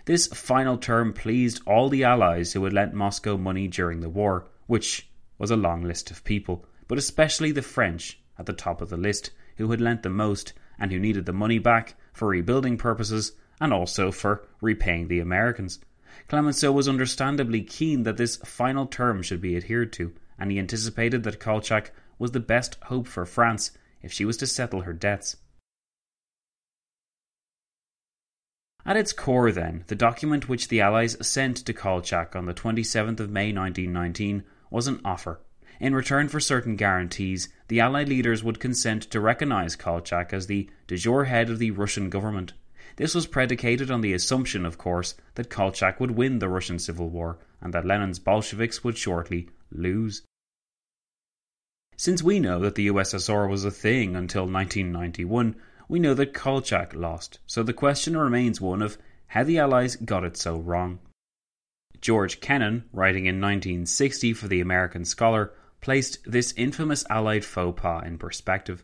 This 0.03 0.27
final 0.27 0.77
term 0.77 1.13
pleased 1.13 1.61
all 1.65 1.87
the 1.87 2.03
Allies 2.03 2.51
who 2.51 2.61
had 2.65 2.73
lent 2.73 2.93
Moscow 2.93 3.37
money 3.37 3.69
during 3.69 4.01
the 4.01 4.09
war, 4.09 4.49
which 4.67 5.09
was 5.37 5.49
a 5.49 5.55
long 5.55 5.81
list 5.81 6.11
of 6.11 6.25
people, 6.25 6.65
but 6.89 6.97
especially 6.97 7.53
the 7.53 7.61
French 7.61 8.19
at 8.37 8.45
the 8.45 8.51
top 8.51 8.81
of 8.81 8.89
the 8.89 8.97
list, 8.97 9.31
who 9.55 9.71
had 9.71 9.79
lent 9.79 10.03
the 10.03 10.09
most 10.09 10.51
and 10.77 10.91
who 10.91 10.99
needed 10.99 11.25
the 11.25 11.31
money 11.31 11.57
back 11.57 11.95
for 12.11 12.27
rebuilding 12.27 12.77
purposes 12.77 13.31
and 13.61 13.71
also 13.71 14.11
for 14.11 14.45
repaying 14.59 15.07
the 15.07 15.21
Americans. 15.21 15.79
Clemenceau 16.27 16.71
was 16.71 16.87
understandably 16.87 17.61
keen 17.61 18.03
that 18.03 18.17
this 18.17 18.37
final 18.37 18.85
term 18.85 19.21
should 19.21 19.41
be 19.41 19.55
adhered 19.55 19.93
to, 19.93 20.13
and 20.37 20.51
he 20.51 20.59
anticipated 20.59 21.23
that 21.23 21.39
Kolchak 21.39 21.91
was 22.19 22.31
the 22.31 22.39
best 22.39 22.77
hope 22.83 23.07
for 23.07 23.25
France 23.25 23.71
if 24.01 24.11
she 24.11 24.25
was 24.25 24.37
to 24.37 24.47
settle 24.47 24.81
her 24.81 24.93
debts. 24.93 25.37
At 28.85 28.97
its 28.97 29.13
core, 29.13 29.51
then, 29.51 29.83
the 29.87 29.95
document 29.95 30.49
which 30.49 30.67
the 30.67 30.81
Allies 30.81 31.15
sent 31.25 31.57
to 31.57 31.73
Kolchak 31.73 32.35
on 32.35 32.45
the 32.45 32.53
27th 32.53 33.19
of 33.19 33.29
May 33.29 33.53
1919 33.53 34.43
was 34.69 34.87
an 34.87 34.99
offer 35.05 35.39
in 35.81 35.95
return 35.95 36.27
for 36.27 36.39
certain 36.39 36.75
guarantees, 36.75 37.49
the 37.67 37.79
Allied 37.79 38.07
leaders 38.07 38.43
would 38.43 38.59
consent 38.59 39.01
to 39.09 39.19
recognize 39.19 39.75
Kolchak 39.75 40.31
as 40.31 40.45
the 40.45 40.69
de 40.85 40.95
jure 40.95 41.23
head 41.23 41.49
of 41.49 41.57
the 41.57 41.71
Russian 41.71 42.07
government. 42.07 42.53
This 42.95 43.15
was 43.15 43.27
predicated 43.27 43.89
on 43.89 44.01
the 44.01 44.13
assumption, 44.13 44.65
of 44.65 44.77
course, 44.77 45.15
that 45.35 45.49
Kolchak 45.49 45.99
would 45.99 46.11
win 46.11 46.39
the 46.39 46.49
Russian 46.49 46.79
Civil 46.79 47.09
War 47.09 47.39
and 47.61 47.73
that 47.73 47.85
Lenin's 47.85 48.19
Bolsheviks 48.19 48.83
would 48.83 48.97
shortly 48.97 49.49
lose. 49.71 50.23
Since 51.97 52.23
we 52.23 52.39
know 52.39 52.59
that 52.61 52.75
the 52.75 52.87
USSR 52.87 53.49
was 53.49 53.63
a 53.63 53.71
thing 53.71 54.15
until 54.15 54.43
1991, 54.43 55.55
we 55.87 55.99
know 55.99 56.13
that 56.15 56.33
Kolchak 56.33 56.95
lost, 56.95 57.39
so 57.45 57.63
the 57.63 57.73
question 57.73 58.17
remains 58.17 58.59
one 58.59 58.81
of 58.81 58.97
how 59.27 59.43
the 59.43 59.59
Allies 59.59 59.97
got 59.97 60.23
it 60.23 60.35
so 60.35 60.57
wrong. 60.57 60.99
George 62.01 62.39
Kennan, 62.39 62.85
writing 62.91 63.27
in 63.27 63.39
1960 63.39 64.33
for 64.33 64.47
the 64.47 64.61
American 64.61 65.05
Scholar, 65.05 65.53
placed 65.81 66.19
this 66.25 66.53
infamous 66.57 67.05
Allied 67.09 67.45
faux 67.45 67.79
pas 67.79 68.03
in 68.05 68.17
perspective. 68.17 68.83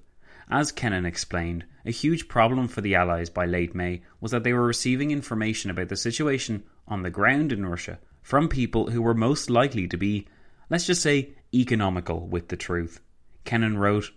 As 0.50 0.72
Kennan 0.72 1.06
explained, 1.06 1.66
a 1.86 1.92
huge 1.92 2.30
problem 2.30 2.68
for 2.70 2.80
the 2.82 2.96
Allies 2.96 3.30
by 3.30 3.46
late 3.46 3.76
May 3.76 4.02
was 4.22 4.32
that 4.32 4.44
they 4.44 4.54
were 4.54 4.66
receiving 4.66 5.12
information 5.12 5.70
about 5.70 5.90
the 5.90 5.98
situation 5.98 6.64
on 6.88 7.04
the 7.04 7.10
ground 7.10 7.52
in 7.52 7.66
Russia 7.66 8.00
from 8.22 8.48
people 8.48 8.92
who 8.92 9.02
were 9.02 9.14
most 9.14 9.50
likely 9.50 9.88
to 9.88 9.98
be, 9.98 10.28
let's 10.70 10.86
just 10.86 11.02
say, 11.02 11.36
economical 11.54 12.28
with 12.28 12.48
the 12.48 12.56
truth. 12.56 13.02
Kennan 13.44 13.78
wrote 13.78 14.12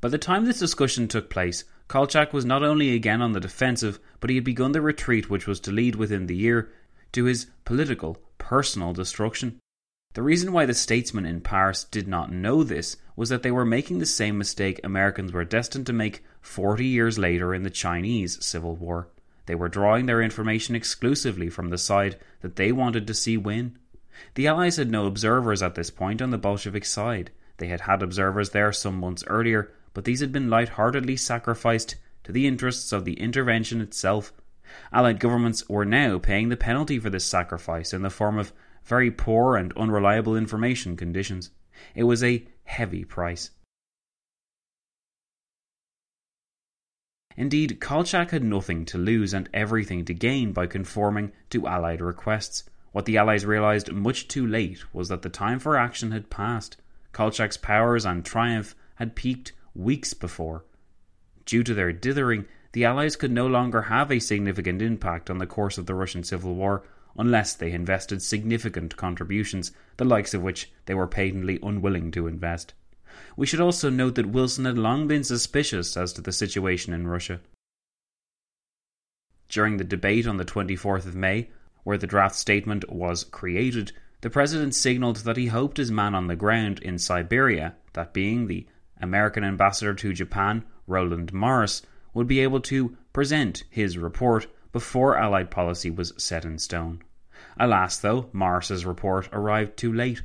By 0.00 0.08
the 0.08 0.18
time 0.18 0.44
this 0.44 0.60
discussion 0.60 1.08
took 1.08 1.30
place, 1.30 1.64
Kolchak 1.88 2.32
was 2.32 2.44
not 2.44 2.62
only 2.62 2.94
again 2.94 3.22
on 3.22 3.32
the 3.32 3.40
defensive, 3.40 3.98
but 4.20 4.30
he 4.30 4.36
had 4.36 4.44
begun 4.44 4.72
the 4.72 4.80
retreat 4.80 5.28
which 5.28 5.46
was 5.46 5.60
to 5.60 5.72
lead 5.72 5.96
within 5.96 6.26
the 6.26 6.36
year 6.36 6.72
to 7.12 7.24
his 7.24 7.48
political, 7.64 8.18
personal 8.38 8.92
destruction. 8.92 9.58
The 10.14 10.22
reason 10.22 10.52
why 10.52 10.64
the 10.64 10.74
statesmen 10.74 11.26
in 11.26 11.40
Paris 11.40 11.82
did 11.82 12.06
not 12.06 12.32
know 12.32 12.62
this 12.62 12.96
was 13.16 13.30
that 13.30 13.42
they 13.42 13.50
were 13.50 13.64
making 13.64 13.98
the 13.98 14.06
same 14.06 14.38
mistake 14.38 14.80
Americans 14.84 15.32
were 15.32 15.44
destined 15.44 15.86
to 15.86 15.92
make 15.92 16.22
40 16.40 16.86
years 16.86 17.18
later 17.18 17.52
in 17.52 17.64
the 17.64 17.70
Chinese 17.70 18.42
Civil 18.44 18.76
War. 18.76 19.08
They 19.46 19.56
were 19.56 19.68
drawing 19.68 20.06
their 20.06 20.22
information 20.22 20.76
exclusively 20.76 21.50
from 21.50 21.70
the 21.70 21.78
side 21.78 22.16
that 22.42 22.54
they 22.54 22.70
wanted 22.70 23.08
to 23.08 23.14
see 23.14 23.36
win. 23.36 23.76
The 24.34 24.46
Allies 24.46 24.76
had 24.76 24.88
no 24.88 25.06
observers 25.06 25.64
at 25.64 25.74
this 25.74 25.90
point 25.90 26.22
on 26.22 26.30
the 26.30 26.38
Bolshevik 26.38 26.84
side. 26.84 27.32
They 27.56 27.66
had 27.66 27.80
had 27.80 28.00
observers 28.00 28.50
there 28.50 28.72
some 28.72 29.00
months 29.00 29.24
earlier, 29.26 29.72
but 29.94 30.04
these 30.04 30.20
had 30.20 30.30
been 30.30 30.48
light-heartedly 30.48 31.16
sacrificed 31.16 31.96
to 32.22 32.30
the 32.30 32.46
interests 32.46 32.92
of 32.92 33.04
the 33.04 33.14
intervention 33.14 33.80
itself. 33.80 34.32
Allied 34.92 35.18
governments 35.18 35.68
were 35.68 35.84
now 35.84 36.18
paying 36.18 36.50
the 36.50 36.56
penalty 36.56 37.00
for 37.00 37.10
this 37.10 37.24
sacrifice 37.24 37.92
in 37.92 38.02
the 38.02 38.10
form 38.10 38.38
of 38.38 38.52
very 38.84 39.10
poor 39.10 39.56
and 39.56 39.72
unreliable 39.76 40.36
information 40.36 40.96
conditions. 40.96 41.50
It 41.94 42.04
was 42.04 42.22
a 42.22 42.46
heavy 42.64 43.04
price. 43.04 43.50
Indeed, 47.36 47.80
Kolchak 47.80 48.30
had 48.30 48.44
nothing 48.44 48.84
to 48.86 48.98
lose 48.98 49.34
and 49.34 49.48
everything 49.52 50.04
to 50.04 50.14
gain 50.14 50.52
by 50.52 50.66
conforming 50.66 51.32
to 51.50 51.66
Allied 51.66 52.00
requests. 52.00 52.64
What 52.92 53.06
the 53.06 53.16
Allies 53.16 53.44
realised 53.44 53.92
much 53.92 54.28
too 54.28 54.46
late 54.46 54.84
was 54.94 55.08
that 55.08 55.22
the 55.22 55.28
time 55.28 55.58
for 55.58 55.76
action 55.76 56.12
had 56.12 56.30
passed. 56.30 56.76
Kolchak's 57.12 57.56
powers 57.56 58.04
and 58.04 58.24
triumph 58.24 58.76
had 58.96 59.16
peaked 59.16 59.52
weeks 59.74 60.14
before. 60.14 60.64
Due 61.44 61.64
to 61.64 61.74
their 61.74 61.92
dithering, 61.92 62.46
the 62.72 62.84
Allies 62.84 63.16
could 63.16 63.32
no 63.32 63.48
longer 63.48 63.82
have 63.82 64.12
a 64.12 64.20
significant 64.20 64.80
impact 64.80 65.28
on 65.28 65.38
the 65.38 65.46
course 65.46 65.76
of 65.76 65.86
the 65.86 65.94
Russian 65.94 66.22
Civil 66.22 66.54
War 66.54 66.84
unless 67.16 67.54
they 67.54 67.72
invested 67.72 68.22
significant 68.22 68.96
contributions, 68.96 69.72
the 69.96 70.04
likes 70.04 70.34
of 70.34 70.42
which 70.42 70.70
they 70.86 70.94
were 70.94 71.06
patently 71.06 71.58
unwilling 71.62 72.10
to 72.10 72.26
invest. 72.26 72.74
We 73.36 73.46
should 73.46 73.60
also 73.60 73.90
note 73.90 74.16
that 74.16 74.30
Wilson 74.30 74.64
had 74.64 74.78
long 74.78 75.06
been 75.06 75.24
suspicious 75.24 75.96
as 75.96 76.12
to 76.14 76.20
the 76.20 76.32
situation 76.32 76.92
in 76.92 77.06
Russia. 77.06 77.40
During 79.48 79.76
the 79.76 79.84
debate 79.84 80.26
on 80.26 80.36
the 80.36 80.44
24th 80.44 81.06
of 81.06 81.14
May, 81.14 81.50
where 81.84 81.98
the 81.98 82.06
draft 82.06 82.34
statement 82.34 82.90
was 82.90 83.24
created, 83.24 83.92
the 84.22 84.30
President 84.30 84.74
signalled 84.74 85.18
that 85.18 85.36
he 85.36 85.46
hoped 85.46 85.76
his 85.76 85.92
man 85.92 86.14
on 86.14 86.26
the 86.26 86.36
ground 86.36 86.80
in 86.80 86.98
Siberia, 86.98 87.76
that 87.92 88.14
being 88.14 88.46
the 88.46 88.66
American 89.00 89.44
ambassador 89.44 89.94
to 89.94 90.12
Japan, 90.12 90.64
Roland 90.86 91.32
Morris, 91.32 91.82
would 92.14 92.26
be 92.26 92.40
able 92.40 92.60
to 92.60 92.96
present 93.12 93.64
his 93.68 93.98
report 93.98 94.46
before 94.74 95.16
Allied 95.16 95.52
policy 95.52 95.88
was 95.88 96.12
set 96.16 96.44
in 96.44 96.58
stone. 96.58 97.00
Alas, 97.56 97.96
though, 97.96 98.28
Morris's 98.32 98.84
report 98.84 99.28
arrived 99.32 99.76
too 99.76 99.92
late. 99.92 100.22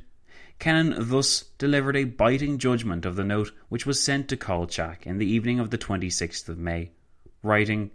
Kennan 0.58 1.08
thus 1.08 1.44
delivered 1.56 1.94
a 1.94 2.02
biting 2.02 2.58
judgment 2.58 3.06
of 3.06 3.14
the 3.14 3.22
note 3.22 3.52
which 3.68 3.86
was 3.86 4.02
sent 4.02 4.26
to 4.26 4.36
Kolchak 4.36 5.06
in 5.06 5.18
the 5.18 5.26
evening 5.26 5.60
of 5.60 5.70
the 5.70 5.78
26th 5.78 6.48
of 6.48 6.58
May, 6.58 6.90
writing 7.44 7.92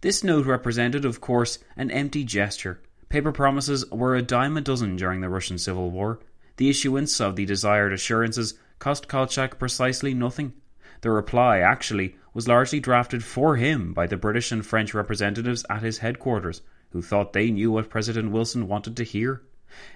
This 0.00 0.22
note 0.22 0.46
represented, 0.46 1.04
of 1.04 1.20
course, 1.20 1.58
an 1.76 1.90
empty 1.90 2.22
gesture. 2.22 2.80
Paper 3.08 3.32
promises 3.32 3.84
were 3.90 4.14
a 4.14 4.22
dime 4.22 4.56
a 4.56 4.60
dozen 4.60 4.94
during 4.94 5.22
the 5.22 5.28
Russian 5.28 5.58
Civil 5.58 5.90
War. 5.90 6.20
The 6.56 6.70
issuance 6.70 7.20
of 7.20 7.34
the 7.34 7.46
desired 7.46 7.92
assurances 7.92 8.54
cost 8.78 9.08
Kolchak 9.08 9.58
precisely 9.58 10.14
nothing. 10.14 10.52
The 11.00 11.10
reply, 11.10 11.58
actually, 11.58 12.16
was 12.32 12.48
largely 12.48 12.80
drafted 12.80 13.24
for 13.24 13.56
him 13.56 13.92
by 13.92 14.06
the 14.06 14.16
British 14.16 14.52
and 14.52 14.64
French 14.64 14.94
representatives 14.94 15.64
at 15.68 15.82
his 15.82 15.98
headquarters, 15.98 16.62
who 16.90 17.02
thought 17.02 17.32
they 17.32 17.50
knew 17.50 17.70
what 17.70 17.90
President 17.90 18.30
Wilson 18.30 18.68
wanted 18.68 18.96
to 18.96 19.04
hear. 19.04 19.42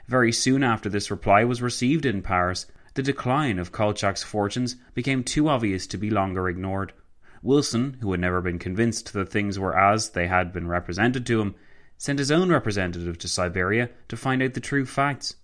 Very 0.08 0.32
soon 0.32 0.62
after 0.62 0.88
this 0.88 1.10
reply 1.10 1.44
was 1.44 1.62
received 1.62 2.04
in 2.04 2.22
Paris, 2.22 2.66
the 2.94 3.02
decline 3.02 3.58
of 3.58 3.72
Kolchak's 3.72 4.22
fortunes 4.22 4.76
became 4.94 5.22
too 5.22 5.48
obvious 5.48 5.86
to 5.86 5.96
be 5.96 6.10
longer 6.10 6.48
ignored. 6.48 6.92
Wilson, 7.42 7.96
who 8.00 8.10
had 8.10 8.20
never 8.20 8.40
been 8.40 8.58
convinced 8.58 9.12
that 9.12 9.30
things 9.30 9.58
were 9.58 9.78
as 9.78 10.10
they 10.10 10.26
had 10.26 10.52
been 10.52 10.66
represented 10.66 11.24
to 11.26 11.40
him, 11.40 11.54
sent 11.96 12.18
his 12.18 12.30
own 12.30 12.50
representative 12.50 13.16
to 13.18 13.28
Siberia 13.28 13.90
to 14.08 14.16
find 14.16 14.42
out 14.42 14.54
the 14.54 14.60
true 14.60 14.84
facts. 14.84 15.36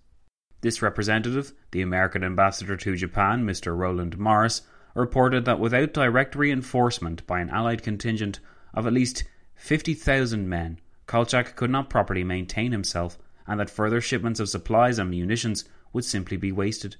This 0.60 0.82
representative, 0.82 1.52
the 1.70 1.82
American 1.82 2.24
ambassador 2.24 2.76
to 2.76 2.96
Japan, 2.96 3.46
Mr. 3.46 3.76
Roland 3.76 4.18
Morris, 4.18 4.62
reported 4.96 5.44
that 5.44 5.61
without 5.61 5.92
direct 5.92 6.35
reinforcement 6.35 7.26
by 7.26 7.40
an 7.40 7.50
Allied 7.50 7.82
contingent 7.82 8.40
of 8.72 8.87
at 8.87 8.92
least 8.92 9.24
50,000 9.54 10.48
men, 10.48 10.80
Kolchak 11.06 11.54
could 11.54 11.70
not 11.70 11.90
properly 11.90 12.24
maintain 12.24 12.72
himself, 12.72 13.18
and 13.46 13.61
that 13.61 13.70
further 13.70 14.00
shipments 14.00 14.40
of 14.40 14.48
supplies 14.48 14.98
and 14.98 15.11
munitions 15.11 15.64
would 15.92 16.04
simply 16.04 16.37
be 16.37 16.50
wasted. 16.50 16.96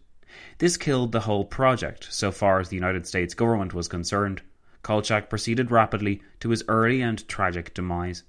This 0.59 0.77
killed 0.77 1.13
the 1.13 1.21
whole 1.21 1.45
project, 1.45 2.09
so 2.11 2.31
far 2.31 2.61
as 2.61 2.69
the 2.69 2.77
United 2.77 3.07
States 3.07 3.35
government 3.35 3.73
was 3.73 3.89
concerned. 3.89 4.43
Kolchak 4.83 5.31
proceeded 5.31 5.71
rapidly 5.71 6.23
to 6.41 6.51
his 6.51 6.63
early 6.69 7.01
and 7.01 7.27
tragic 7.29 7.73
demise. 7.75 8.23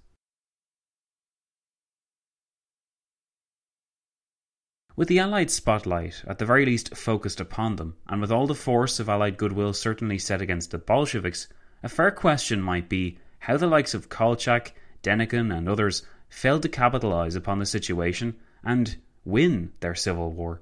With 4.98 5.10
the 5.10 5.20
Allied 5.20 5.52
spotlight 5.52 6.24
at 6.26 6.40
the 6.40 6.46
very 6.48 6.66
least 6.66 6.98
focused 6.98 7.40
upon 7.40 7.76
them, 7.76 7.98
and 8.08 8.20
with 8.20 8.32
all 8.32 8.48
the 8.48 8.56
force 8.56 9.00
of 9.00 9.08
Allied 9.08 9.38
goodwill 9.38 9.74
certainly 9.74 10.18
set 10.18 10.42
against 10.42 10.72
the 10.72 10.80
Bolsheviks, 10.80 11.48
a 11.84 11.88
fair 11.88 12.10
question 12.10 12.60
might 12.64 12.90
be 12.90 13.20
how 13.42 13.58
the 13.58 13.68
likes 13.68 13.94
of 13.94 14.10
Kolchak, 14.10 14.74
Denikin, 15.04 15.56
and 15.56 15.70
others 15.70 16.02
failed 16.30 16.64
to 16.64 16.70
capitalise 16.70 17.36
upon 17.36 17.60
the 17.60 17.66
situation 17.68 18.38
and 18.64 18.98
win 19.24 19.72
their 19.82 19.94
civil 19.94 20.32
war. 20.32 20.62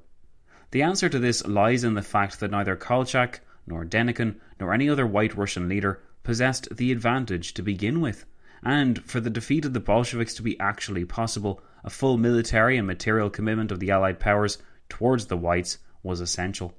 The 0.72 0.82
answer 0.82 1.08
to 1.08 1.18
this 1.18 1.48
lies 1.48 1.86
in 1.86 1.94
the 1.94 2.02
fact 2.02 2.42
that 2.42 2.52
neither 2.52 2.76
Kolchak, 2.76 3.40
nor 3.66 3.86
Denikin, 3.86 4.36
nor 4.60 4.74
any 4.74 4.90
other 4.90 5.08
white 5.08 5.38
Russian 5.38 5.70
leader 5.70 6.02
possessed 6.24 6.76
the 6.76 6.92
advantage 6.92 7.54
to 7.54 7.62
begin 7.62 8.02
with, 8.02 8.26
and 8.62 9.02
for 9.06 9.22
the 9.22 9.30
defeat 9.30 9.64
of 9.64 9.72
the 9.72 9.80
Bolsheviks 9.80 10.34
to 10.34 10.44
be 10.44 10.60
actually 10.60 11.06
possible, 11.06 11.62
a 11.86 11.90
full 11.92 12.18
military 12.18 12.78
and 12.78 12.88
material 12.88 13.30
commitment 13.30 13.72
of 13.72 13.80
the 13.80 13.92
Allied 13.92 14.20
powers 14.20 14.58
towards 14.90 15.28
the 15.28 15.38
Whites 15.38 15.78
was 16.02 16.20
essential. 16.20 16.74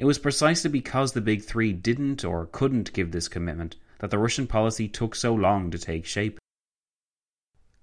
It 0.00 0.04
was 0.04 0.18
precisely 0.18 0.68
because 0.68 1.12
the 1.12 1.20
Big 1.20 1.44
Three 1.44 1.72
didn't 1.72 2.24
or 2.24 2.46
couldn't 2.46 2.92
give 2.92 3.12
this 3.12 3.28
commitment 3.28 3.76
that 4.00 4.10
the 4.10 4.18
Russian 4.18 4.48
policy 4.48 4.88
took 4.88 5.14
so 5.14 5.32
long 5.32 5.70
to 5.70 5.78
take 5.78 6.04
shape. 6.04 6.40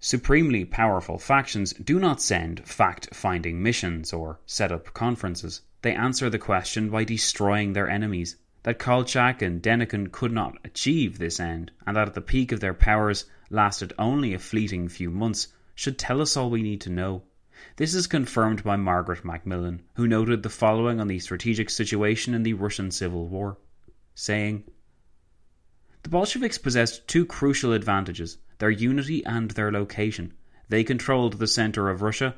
Supremely 0.02 0.66
powerful 0.66 1.18
factions 1.18 1.72
do 1.74 1.98
not 1.98 2.22
send 2.22 2.68
fact 2.68 3.16
finding 3.16 3.64
missions 3.64 4.12
or 4.12 4.42
set 4.46 4.74
up 4.74 4.94
conferences. 4.94 5.62
They 5.82 5.96
answer 5.96 6.30
the 6.30 6.38
question 6.38 6.90
by 6.90 7.06
destroying 7.06 7.72
their 7.72 7.90
enemies. 7.90 8.36
That 8.64 8.80
Kolchak 8.80 9.42
and 9.42 9.62
Denikin 9.62 10.12
could 10.12 10.34
not 10.34 10.58
achieve 10.66 11.18
this 11.18 11.40
end, 11.40 11.72
and 11.88 11.96
that 11.96 12.10
at 12.10 12.14
the 12.16 12.22
peak 12.22 12.52
of 12.52 12.60
their 12.60 12.74
powers 12.74 13.26
lasted 13.50 13.94
only 13.98 14.34
a 14.34 14.40
fleeting 14.40 14.90
few 14.90 15.10
months, 15.10 15.48
should 15.76 16.00
tell 16.00 16.22
us 16.22 16.36
all 16.36 16.50
we 16.50 16.64
need 16.64 16.82
to 16.82 16.90
know. 16.90 17.22
This 17.76 17.94
is 17.94 18.08
confirmed 18.08 18.64
by 18.64 18.78
Margaret 18.78 19.24
Macmillan, 19.26 19.82
who 19.96 20.08
noted 20.08 20.42
the 20.42 20.50
following 20.50 21.00
on 21.00 21.08
the 21.08 21.20
strategic 21.20 21.70
situation 21.70 22.34
in 22.34 22.44
the 22.44 22.54
Russian 22.54 22.92
Civil 22.92 23.28
War, 23.28 23.58
saying, 24.14 24.64
The 26.04 26.10
Bolsheviks 26.10 26.58
possessed 26.58 27.08
two 27.08 27.26
crucial 27.26 27.74
advantages 27.74 28.38
their 28.58 28.70
unity 28.70 29.26
and 29.26 29.52
their 29.52 29.72
location. 29.72 30.34
They 30.70 30.84
controlled 30.84 31.34
the 31.34 31.48
center 31.48 31.90
of 31.90 32.02
Russia, 32.02 32.36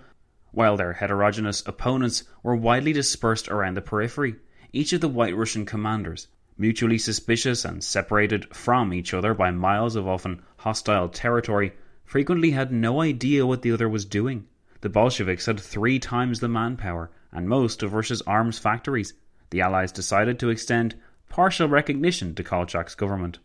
while 0.51 0.75
their 0.75 0.93
heterogeneous 0.93 1.61
opponents 1.67 2.23
were 2.41 2.55
widely 2.55 2.93
dispersed 2.93 3.47
around 3.49 3.75
the 3.75 3.81
periphery. 3.81 4.35
Each 4.73 4.93
of 4.93 5.01
the 5.01 5.07
White 5.07 5.35
Russian 5.35 5.65
commanders, 5.65 6.27
mutually 6.57 6.97
suspicious 6.97 7.63
and 7.63 7.83
separated 7.83 8.55
from 8.55 8.93
each 8.93 9.13
other 9.13 9.33
by 9.33 9.51
miles 9.51 9.95
of 9.95 10.07
often 10.07 10.41
hostile 10.57 11.09
territory, 11.09 11.73
frequently 12.07 12.51
had 12.51 12.71
no 12.71 13.01
idea 13.01 13.45
what 13.45 13.61
the 13.61 13.71
other 13.71 13.87
was 13.87 14.05
doing. 14.05 14.47
The 14.79 14.89
Bolsheviks 14.89 15.45
had 15.45 15.59
three 15.59 15.99
times 15.99 16.39
the 16.39 16.47
manpower 16.47 17.11
and 17.33 17.49
most 17.49 17.83
of 17.83 17.93
Russia's 17.93 18.21
arms 18.21 18.57
factories. 18.57 19.13
The 19.49 19.61
Allies 19.61 19.91
decided 19.91 20.39
to 20.39 20.49
extend 20.49 20.95
partial 21.29 21.67
recognition 21.67 22.33
to 22.35 22.43
Kolchak's 22.43 22.95
government. 22.95 23.39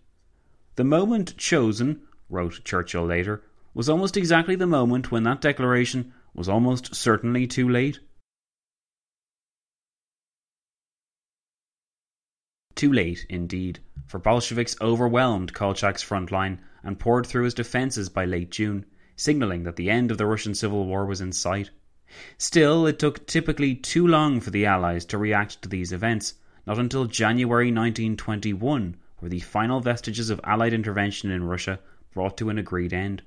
The 0.76 0.84
moment 0.84 1.36
chosen, 1.36 2.02
wrote 2.30 2.64
Churchill 2.64 3.04
later, 3.04 3.42
was 3.74 3.88
almost 3.88 4.16
exactly 4.16 4.54
the 4.54 4.66
moment 4.66 5.10
when 5.10 5.24
that 5.24 5.40
declaration 5.40 6.12
was 6.32 6.48
almost 6.48 6.94
certainly 6.94 7.48
too 7.48 7.68
late. 7.68 7.98
Too 12.76 12.92
late, 12.92 13.26
indeed, 13.28 13.80
for 14.06 14.18
Bolsheviks 14.18 14.76
overwhelmed 14.80 15.52
Kolchak's 15.52 16.02
front 16.02 16.30
line 16.30 16.60
and 16.82 16.98
poured 16.98 17.26
through 17.26 17.44
his 17.44 17.54
defences 17.54 18.08
by 18.08 18.24
late 18.24 18.50
June, 18.50 18.84
signalling 19.16 19.62
that 19.62 19.76
the 19.76 19.90
end 19.90 20.10
of 20.10 20.18
the 20.18 20.26
Russian 20.26 20.54
Civil 20.54 20.86
War 20.86 21.06
was 21.06 21.20
in 21.20 21.32
sight. 21.32 21.70
Still, 22.38 22.86
it 22.86 22.98
took 22.98 23.26
typically 23.26 23.74
too 23.74 24.06
long 24.06 24.40
for 24.40 24.50
the 24.50 24.66
Allies 24.66 25.04
to 25.06 25.18
react 25.18 25.62
to 25.62 25.68
these 25.68 25.92
events. 25.92 26.34
Not 26.66 26.78
until 26.78 27.06
January 27.06 27.66
1921 27.66 28.96
were 29.20 29.28
the 29.28 29.40
final 29.40 29.80
vestiges 29.80 30.28
of 30.28 30.40
Allied 30.44 30.72
intervention 30.72 31.30
in 31.30 31.44
Russia 31.44 31.80
brought 32.12 32.36
to 32.36 32.50
an 32.50 32.58
agreed 32.58 32.92
end. 32.92 33.22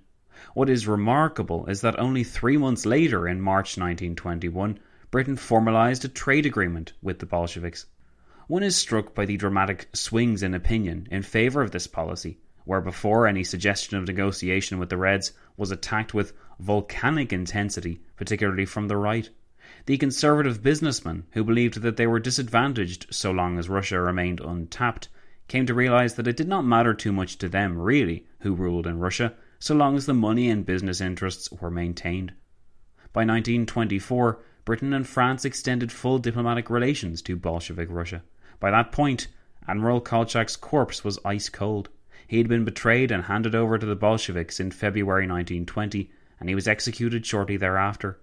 What 0.53 0.69
is 0.69 0.87
remarkable 0.87 1.65
is 1.67 1.81
that 1.81 1.97
only 1.97 2.23
three 2.23 2.57
months 2.57 2.85
later, 2.85 3.27
in 3.27 3.41
March 3.41 3.77
1921, 3.77 4.77
Britain 5.09 5.37
formalised 5.37 6.03
a 6.03 6.09
trade 6.09 6.45
agreement 6.45 6.93
with 7.01 7.19
the 7.19 7.25
Bolsheviks. 7.25 7.85
One 8.47 8.61
is 8.61 8.75
struck 8.75 9.15
by 9.15 9.25
the 9.25 9.37
dramatic 9.37 9.87
swings 9.93 10.43
in 10.43 10.53
opinion 10.53 11.07
in 11.09 11.23
favour 11.23 11.61
of 11.61 11.71
this 11.71 11.87
policy, 11.87 12.37
where 12.65 12.81
before 12.81 13.25
any 13.25 13.43
suggestion 13.43 13.97
of 13.97 14.05
negotiation 14.05 14.77
with 14.77 14.89
the 14.89 14.97
Reds 14.97 15.31
was 15.55 15.71
attacked 15.71 16.13
with 16.13 16.33
volcanic 16.59 17.31
intensity, 17.31 18.01
particularly 18.17 18.65
from 18.65 18.87
the 18.87 18.97
right. 18.97 19.29
The 19.85 19.97
conservative 19.97 20.61
businessmen, 20.61 21.25
who 21.31 21.43
believed 21.43 21.81
that 21.81 21.97
they 21.97 22.07
were 22.07 22.19
disadvantaged 22.19 23.07
so 23.13 23.31
long 23.31 23.57
as 23.57 23.69
Russia 23.69 23.99
remained 23.99 24.39
untapped, 24.39 25.09
came 25.47 25.65
to 25.67 25.73
realise 25.73 26.13
that 26.13 26.27
it 26.27 26.37
did 26.37 26.47
not 26.47 26.65
matter 26.65 26.93
too 26.93 27.11
much 27.11 27.37
to 27.37 27.47
them, 27.47 27.77
really, 27.77 28.25
who 28.39 28.53
ruled 28.53 28.87
in 28.87 28.99
Russia, 28.99 29.33
so 29.59 29.75
long 29.75 29.95
as 29.95 30.05
the 30.05 30.13
money 30.13 30.49
and 30.49 30.65
business 30.65 31.01
interests 31.01 31.51
were 31.51 31.71
maintained. 31.71 32.33
By 33.13 33.21
1924, 33.21 34.39
Britain 34.65 34.93
and 34.93 35.07
France 35.07 35.45
extended 35.45 35.91
full 35.91 36.17
diplomatic 36.17 36.69
relations 36.69 37.21
to 37.21 37.35
Bolshevik 37.35 37.89
Russia. 37.91 38.23
By 38.59 38.71
that 38.71 38.91
point, 38.91 39.27
Admiral 39.67 40.01
Kolchak's 40.01 40.55
corpse 40.55 41.03
was 41.03 41.19
ice 41.23 41.49
cold. 41.49 41.89
He 42.27 42.37
had 42.37 42.47
been 42.47 42.65
betrayed 42.65 43.11
and 43.11 43.23
handed 43.23 43.55
over 43.55 43.77
to 43.77 43.85
the 43.85 43.95
Bolsheviks 43.95 44.59
in 44.59 44.71
February 44.71 45.23
1920, 45.23 46.09
and 46.39 46.49
he 46.49 46.55
was 46.55 46.67
executed 46.67 47.25
shortly 47.25 47.57
thereafter. 47.57 48.19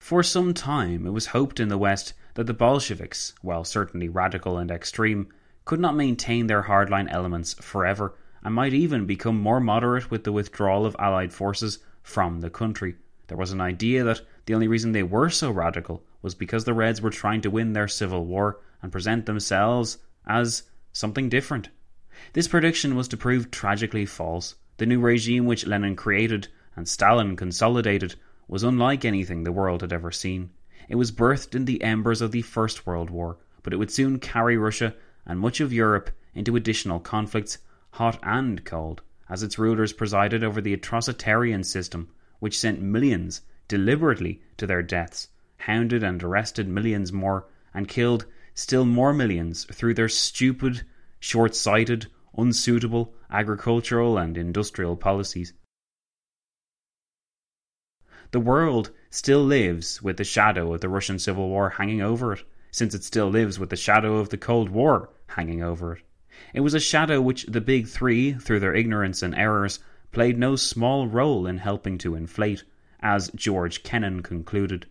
For 0.00 0.22
some 0.22 0.54
time, 0.54 1.06
it 1.06 1.10
was 1.10 1.26
hoped 1.26 1.60
in 1.60 1.68
the 1.68 1.78
West 1.78 2.14
that 2.34 2.46
the 2.46 2.54
Bolsheviks, 2.54 3.34
while 3.42 3.64
certainly 3.64 4.08
radical 4.08 4.58
and 4.58 4.70
extreme, 4.70 5.28
could 5.64 5.78
not 5.78 5.94
maintain 5.94 6.46
their 6.46 6.62
hardline 6.62 7.06
elements 7.10 7.54
forever 7.54 8.16
and 8.42 8.54
might 8.54 8.72
even 8.72 9.06
become 9.06 9.38
more 9.38 9.60
moderate 9.60 10.10
with 10.10 10.24
the 10.24 10.32
withdrawal 10.32 10.86
of 10.86 10.96
Allied 10.98 11.32
forces 11.32 11.78
from 12.02 12.40
the 12.40 12.50
country. 12.50 12.96
There 13.28 13.36
was 13.36 13.52
an 13.52 13.60
idea 13.60 14.02
that 14.04 14.22
the 14.46 14.54
only 14.54 14.66
reason 14.66 14.92
they 14.92 15.02
were 15.02 15.30
so 15.30 15.50
radical 15.50 16.02
was 16.22 16.34
because 16.34 16.64
the 16.64 16.74
Reds 16.74 17.00
were 17.00 17.10
trying 17.10 17.42
to 17.42 17.50
win 17.50 17.72
their 17.72 17.86
civil 17.86 18.24
war 18.26 18.58
and 18.82 18.92
present 18.92 19.26
themselves 19.26 19.98
as 20.26 20.64
something 20.92 21.28
different. 21.28 21.68
This 22.32 22.48
prediction 22.48 22.96
was 22.96 23.08
to 23.08 23.16
prove 23.16 23.50
tragically 23.50 24.06
false. 24.06 24.54
The 24.76 24.86
new 24.86 25.00
regime 25.00 25.46
which 25.46 25.66
Lenin 25.66 25.96
created 25.96 26.48
and 26.76 26.88
Stalin 26.88 27.36
consolidated 27.36 28.14
was 28.48 28.62
unlike 28.62 29.04
anything 29.04 29.44
the 29.44 29.52
world 29.52 29.80
had 29.82 29.92
ever 29.92 30.10
seen. 30.10 30.50
It 30.88 30.96
was 30.96 31.12
birthed 31.12 31.54
in 31.54 31.66
the 31.66 31.82
embers 31.82 32.20
of 32.20 32.32
the 32.32 32.42
First 32.42 32.86
World 32.86 33.10
War, 33.10 33.38
but 33.62 33.72
it 33.72 33.76
would 33.76 33.90
soon 33.90 34.18
carry 34.18 34.56
Russia 34.56 34.94
and 35.26 35.38
much 35.38 35.60
of 35.60 35.72
Europe 35.72 36.10
into 36.34 36.56
additional 36.56 37.00
conflicts, 37.00 37.58
hot 37.92 38.18
and 38.22 38.64
cold, 38.64 39.02
as 39.28 39.42
its 39.42 39.58
rulers 39.58 39.92
presided 39.92 40.42
over 40.42 40.60
the 40.60 40.76
atrocitarian 40.76 41.64
system 41.64 42.08
which 42.40 42.58
sent 42.58 42.80
millions 42.80 43.42
deliberately 43.68 44.42
to 44.56 44.66
their 44.66 44.82
deaths, 44.82 45.28
hounded 45.58 46.02
and 46.02 46.22
arrested 46.22 46.66
millions 46.66 47.12
more, 47.12 47.46
and 47.72 47.86
killed 47.86 48.26
still 48.60 48.84
more 48.84 49.14
millions 49.14 49.64
through 49.72 49.94
their 49.94 50.08
stupid, 50.08 50.84
short 51.18 51.54
sighted, 51.54 52.06
unsuitable 52.36 53.14
agricultural 53.30 54.18
and 54.18 54.36
industrial 54.36 54.96
policies. 54.96 55.54
The 58.32 58.40
world 58.40 58.90
still 59.08 59.42
lives 59.42 60.02
with 60.02 60.18
the 60.18 60.24
shadow 60.24 60.74
of 60.74 60.82
the 60.82 60.90
Russian 60.90 61.18
Civil 61.18 61.48
War 61.48 61.70
hanging 61.70 62.02
over 62.02 62.34
it, 62.34 62.44
since 62.70 62.94
it 62.94 63.02
still 63.02 63.28
lives 63.30 63.58
with 63.58 63.70
the 63.70 63.76
shadow 63.76 64.18
of 64.18 64.28
the 64.28 64.36
Cold 64.36 64.68
War 64.68 65.08
hanging 65.28 65.62
over 65.62 65.94
it. 65.94 66.02
It 66.52 66.60
was 66.60 66.74
a 66.74 66.80
shadow 66.80 67.20
which 67.20 67.46
the 67.46 67.62
Big 67.62 67.88
Three, 67.88 68.34
through 68.34 68.60
their 68.60 68.74
ignorance 68.74 69.22
and 69.22 69.34
errors, 69.34 69.80
played 70.12 70.38
no 70.38 70.54
small 70.54 71.08
role 71.08 71.46
in 71.46 71.58
helping 71.58 71.96
to 71.98 72.14
inflate, 72.14 72.64
as 73.00 73.30
George 73.34 73.82
Kennan 73.82 74.22
concluded. 74.22 74.86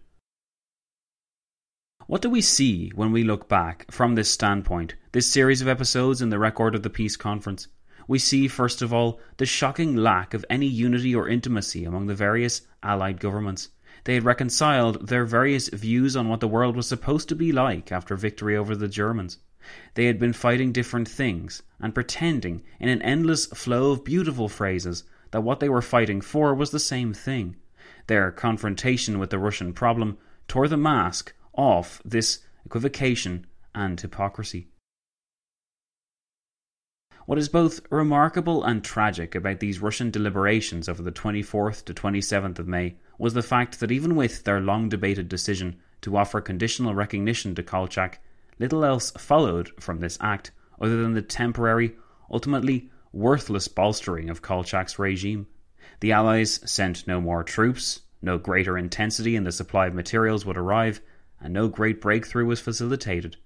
What 2.10 2.24
do 2.24 2.30
we 2.32 2.42
see 2.42 2.90
when 2.96 3.12
we 3.12 3.24
look 3.24 3.48
back 3.48 3.86
from 3.92 4.16
this 4.16 4.32
standpoint, 4.32 4.96
this 5.12 5.28
series 5.28 5.62
of 5.62 5.68
episodes 5.68 6.24
in 6.24 6.32
the 6.32 6.40
record 6.40 6.74
of 6.74 6.82
the 6.82 6.90
peace 6.90 7.16
conference? 7.16 7.68
We 8.08 8.18
see, 8.18 8.48
first 8.48 8.82
of 8.82 8.92
all, 8.92 9.20
the 9.38 9.46
shocking 9.46 9.96
lack 9.96 10.34
of 10.34 10.44
any 10.50 10.66
unity 10.66 11.14
or 11.14 11.30
intimacy 11.30 11.86
among 11.86 12.08
the 12.08 12.16
various 12.16 12.64
Allied 12.82 13.20
governments. 13.20 13.70
They 14.06 14.16
had 14.16 14.24
reconciled 14.24 15.08
their 15.08 15.24
various 15.24 15.70
views 15.70 16.16
on 16.16 16.30
what 16.30 16.40
the 16.40 16.48
world 16.48 16.76
was 16.76 16.88
supposed 16.88 17.30
to 17.30 17.36
be 17.36 17.52
like 17.52 17.92
after 17.92 18.16
victory 18.16 18.58
over 18.58 18.76
the 18.76 18.88
Germans. 18.88 19.38
They 19.94 20.06
had 20.06 20.18
been 20.18 20.34
fighting 20.34 20.72
different 20.72 21.08
things 21.08 21.62
and 21.80 21.94
pretending 21.94 22.64
in 22.80 22.90
an 22.90 23.04
endless 23.04 23.46
flow 23.46 23.92
of 23.92 24.04
beautiful 24.04 24.50
phrases 24.50 25.04
that 25.30 25.44
what 25.44 25.60
they 25.60 25.70
were 25.70 25.80
fighting 25.80 26.22
for 26.22 26.56
was 26.56 26.72
the 26.72 26.80
same 26.80 27.14
thing. 27.14 27.58
Their 28.08 28.32
confrontation 28.32 29.20
with 29.20 29.30
the 29.30 29.38
Russian 29.38 29.74
problem 29.74 30.18
tore 30.48 30.68
the 30.68 30.76
mask 30.76 31.36
off 31.60 32.02
this 32.06 32.40
equivocation 32.66 33.46
and 33.76 34.00
hypocrisy. 34.00 34.70
What 37.26 37.38
is 37.38 37.50
both 37.50 37.82
remarkable 37.92 38.64
and 38.64 38.82
tragic 38.82 39.36
about 39.36 39.60
these 39.60 39.82
Russian 39.82 40.10
deliberations 40.10 40.88
over 40.88 41.04
the 41.04 41.12
24th 41.12 41.84
to 41.86 41.94
27th 41.94 42.60
of 42.60 42.68
May 42.68 42.96
was 43.18 43.34
the 43.34 43.44
fact 43.44 43.82
that 43.82 43.92
even 43.92 44.16
with 44.16 44.46
their 44.46 44.62
long 44.62 44.88
debated 44.88 45.28
decision 45.28 45.76
to 46.02 46.16
offer 46.16 46.40
conditional 46.40 46.96
recognition 46.96 47.54
to 47.56 47.62
Kolchak, 47.62 48.20
little 48.58 48.86
else 48.86 49.12
followed 49.12 49.70
from 49.80 50.00
this 50.00 50.18
act 50.22 50.52
other 50.80 51.04
than 51.04 51.14
the 51.14 51.22
temporary, 51.22 51.92
ultimately 52.32 52.90
worthless 53.12 53.68
bolstering 53.68 54.30
of 54.30 54.42
Kolchak's 54.42 54.98
regime. 54.98 55.46
The 56.00 56.14
Allies 56.14 56.62
sent 56.66 57.06
no 57.06 57.20
more 57.20 57.44
troops, 57.44 58.02
no 58.22 58.38
greater 58.38 58.78
intensity 58.78 59.36
in 59.36 59.44
the 59.44 59.52
supply 59.52 59.88
of 59.88 59.94
materials 59.94 60.46
would 60.46 60.58
arrive, 60.58 61.02
and 61.42 61.54
no 61.54 61.68
great 61.68 62.02
breakthrough 62.02 62.46
was 62.46 62.60
facilitated. 62.60 63.38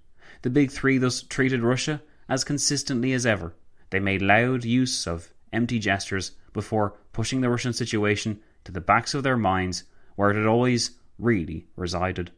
The 0.42 0.50
Big 0.50 0.70
Three 0.70 0.98
thus 0.98 1.22
treated 1.22 1.62
Russia 1.62 2.02
as 2.28 2.44
consistently 2.44 3.12
as 3.12 3.26
ever 3.26 3.54
they 3.90 4.00
made 4.00 4.22
loud 4.22 4.64
use 4.64 5.06
of 5.06 5.32
empty 5.52 5.78
gestures 5.78 6.32
before 6.52 6.96
pushing 7.12 7.40
the 7.40 7.50
Russian 7.50 7.72
situation 7.72 8.40
to 8.64 8.72
the 8.72 8.80
backs 8.80 9.14
of 9.14 9.22
their 9.22 9.36
minds 9.36 9.84
where 10.16 10.30
it 10.30 10.36
had 10.36 10.46
always 10.46 10.92
really 11.18 11.66
resided. 11.76 12.32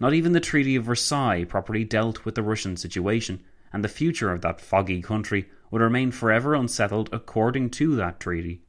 Not 0.00 0.14
even 0.14 0.32
the 0.32 0.40
Treaty 0.40 0.76
of 0.76 0.84
Versailles 0.84 1.44
properly 1.44 1.84
dealt 1.84 2.24
with 2.24 2.34
the 2.34 2.42
Russian 2.42 2.76
situation, 2.76 3.42
and 3.72 3.82
the 3.82 3.88
future 3.88 4.30
of 4.30 4.42
that 4.42 4.60
foggy 4.60 5.02
country 5.02 5.48
would 5.70 5.82
remain 5.82 6.10
forever 6.10 6.54
unsettled 6.54 7.08
according 7.12 7.70
to 7.70 7.96
that 7.96 8.20
treaty. 8.20 8.62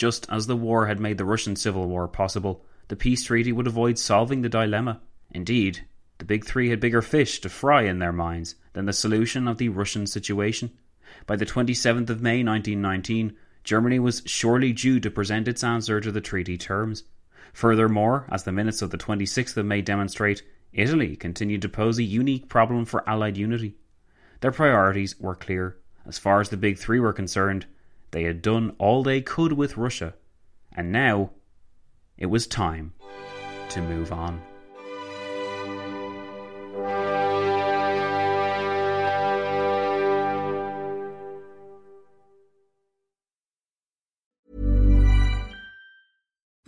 Just 0.00 0.26
as 0.30 0.46
the 0.46 0.56
war 0.56 0.86
had 0.86 0.98
made 0.98 1.18
the 1.18 1.26
Russian 1.26 1.56
Civil 1.56 1.86
War 1.86 2.08
possible, 2.08 2.64
the 2.88 2.96
peace 2.96 3.22
treaty 3.22 3.52
would 3.52 3.66
avoid 3.66 3.98
solving 3.98 4.40
the 4.40 4.48
dilemma. 4.48 5.02
Indeed, 5.30 5.84
the 6.16 6.24
big 6.24 6.46
three 6.46 6.70
had 6.70 6.80
bigger 6.80 7.02
fish 7.02 7.38
to 7.42 7.50
fry 7.50 7.82
in 7.82 7.98
their 7.98 8.10
minds 8.10 8.54
than 8.72 8.86
the 8.86 8.94
solution 8.94 9.46
of 9.46 9.58
the 9.58 9.68
Russian 9.68 10.06
situation. 10.06 10.70
By 11.26 11.36
the 11.36 11.44
27th 11.44 12.08
of 12.08 12.22
May 12.22 12.42
1919, 12.42 13.36
Germany 13.62 13.98
was 13.98 14.22
surely 14.24 14.72
due 14.72 15.00
to 15.00 15.10
present 15.10 15.46
its 15.46 15.62
answer 15.62 16.00
to 16.00 16.10
the 16.10 16.22
treaty 16.22 16.56
terms. 16.56 17.04
Furthermore, 17.52 18.24
as 18.30 18.44
the 18.44 18.52
minutes 18.52 18.80
of 18.80 18.88
the 18.88 18.96
26th 18.96 19.58
of 19.58 19.66
May 19.66 19.82
demonstrate, 19.82 20.42
Italy 20.72 21.14
continued 21.14 21.60
to 21.60 21.68
pose 21.68 21.98
a 21.98 22.02
unique 22.02 22.48
problem 22.48 22.86
for 22.86 23.06
Allied 23.06 23.36
unity. 23.36 23.76
Their 24.40 24.50
priorities 24.50 25.20
were 25.20 25.36
clear. 25.36 25.76
As 26.06 26.16
far 26.16 26.40
as 26.40 26.48
the 26.48 26.56
big 26.56 26.78
three 26.78 27.00
were 27.00 27.12
concerned, 27.12 27.66
they 28.10 28.24
had 28.24 28.42
done 28.42 28.74
all 28.78 29.02
they 29.02 29.20
could 29.20 29.52
with 29.52 29.76
Russia, 29.76 30.14
and 30.72 30.92
now 30.92 31.30
it 32.18 32.26
was 32.26 32.46
time 32.46 32.92
to 33.70 33.80
move 33.80 34.12
on. 34.12 34.42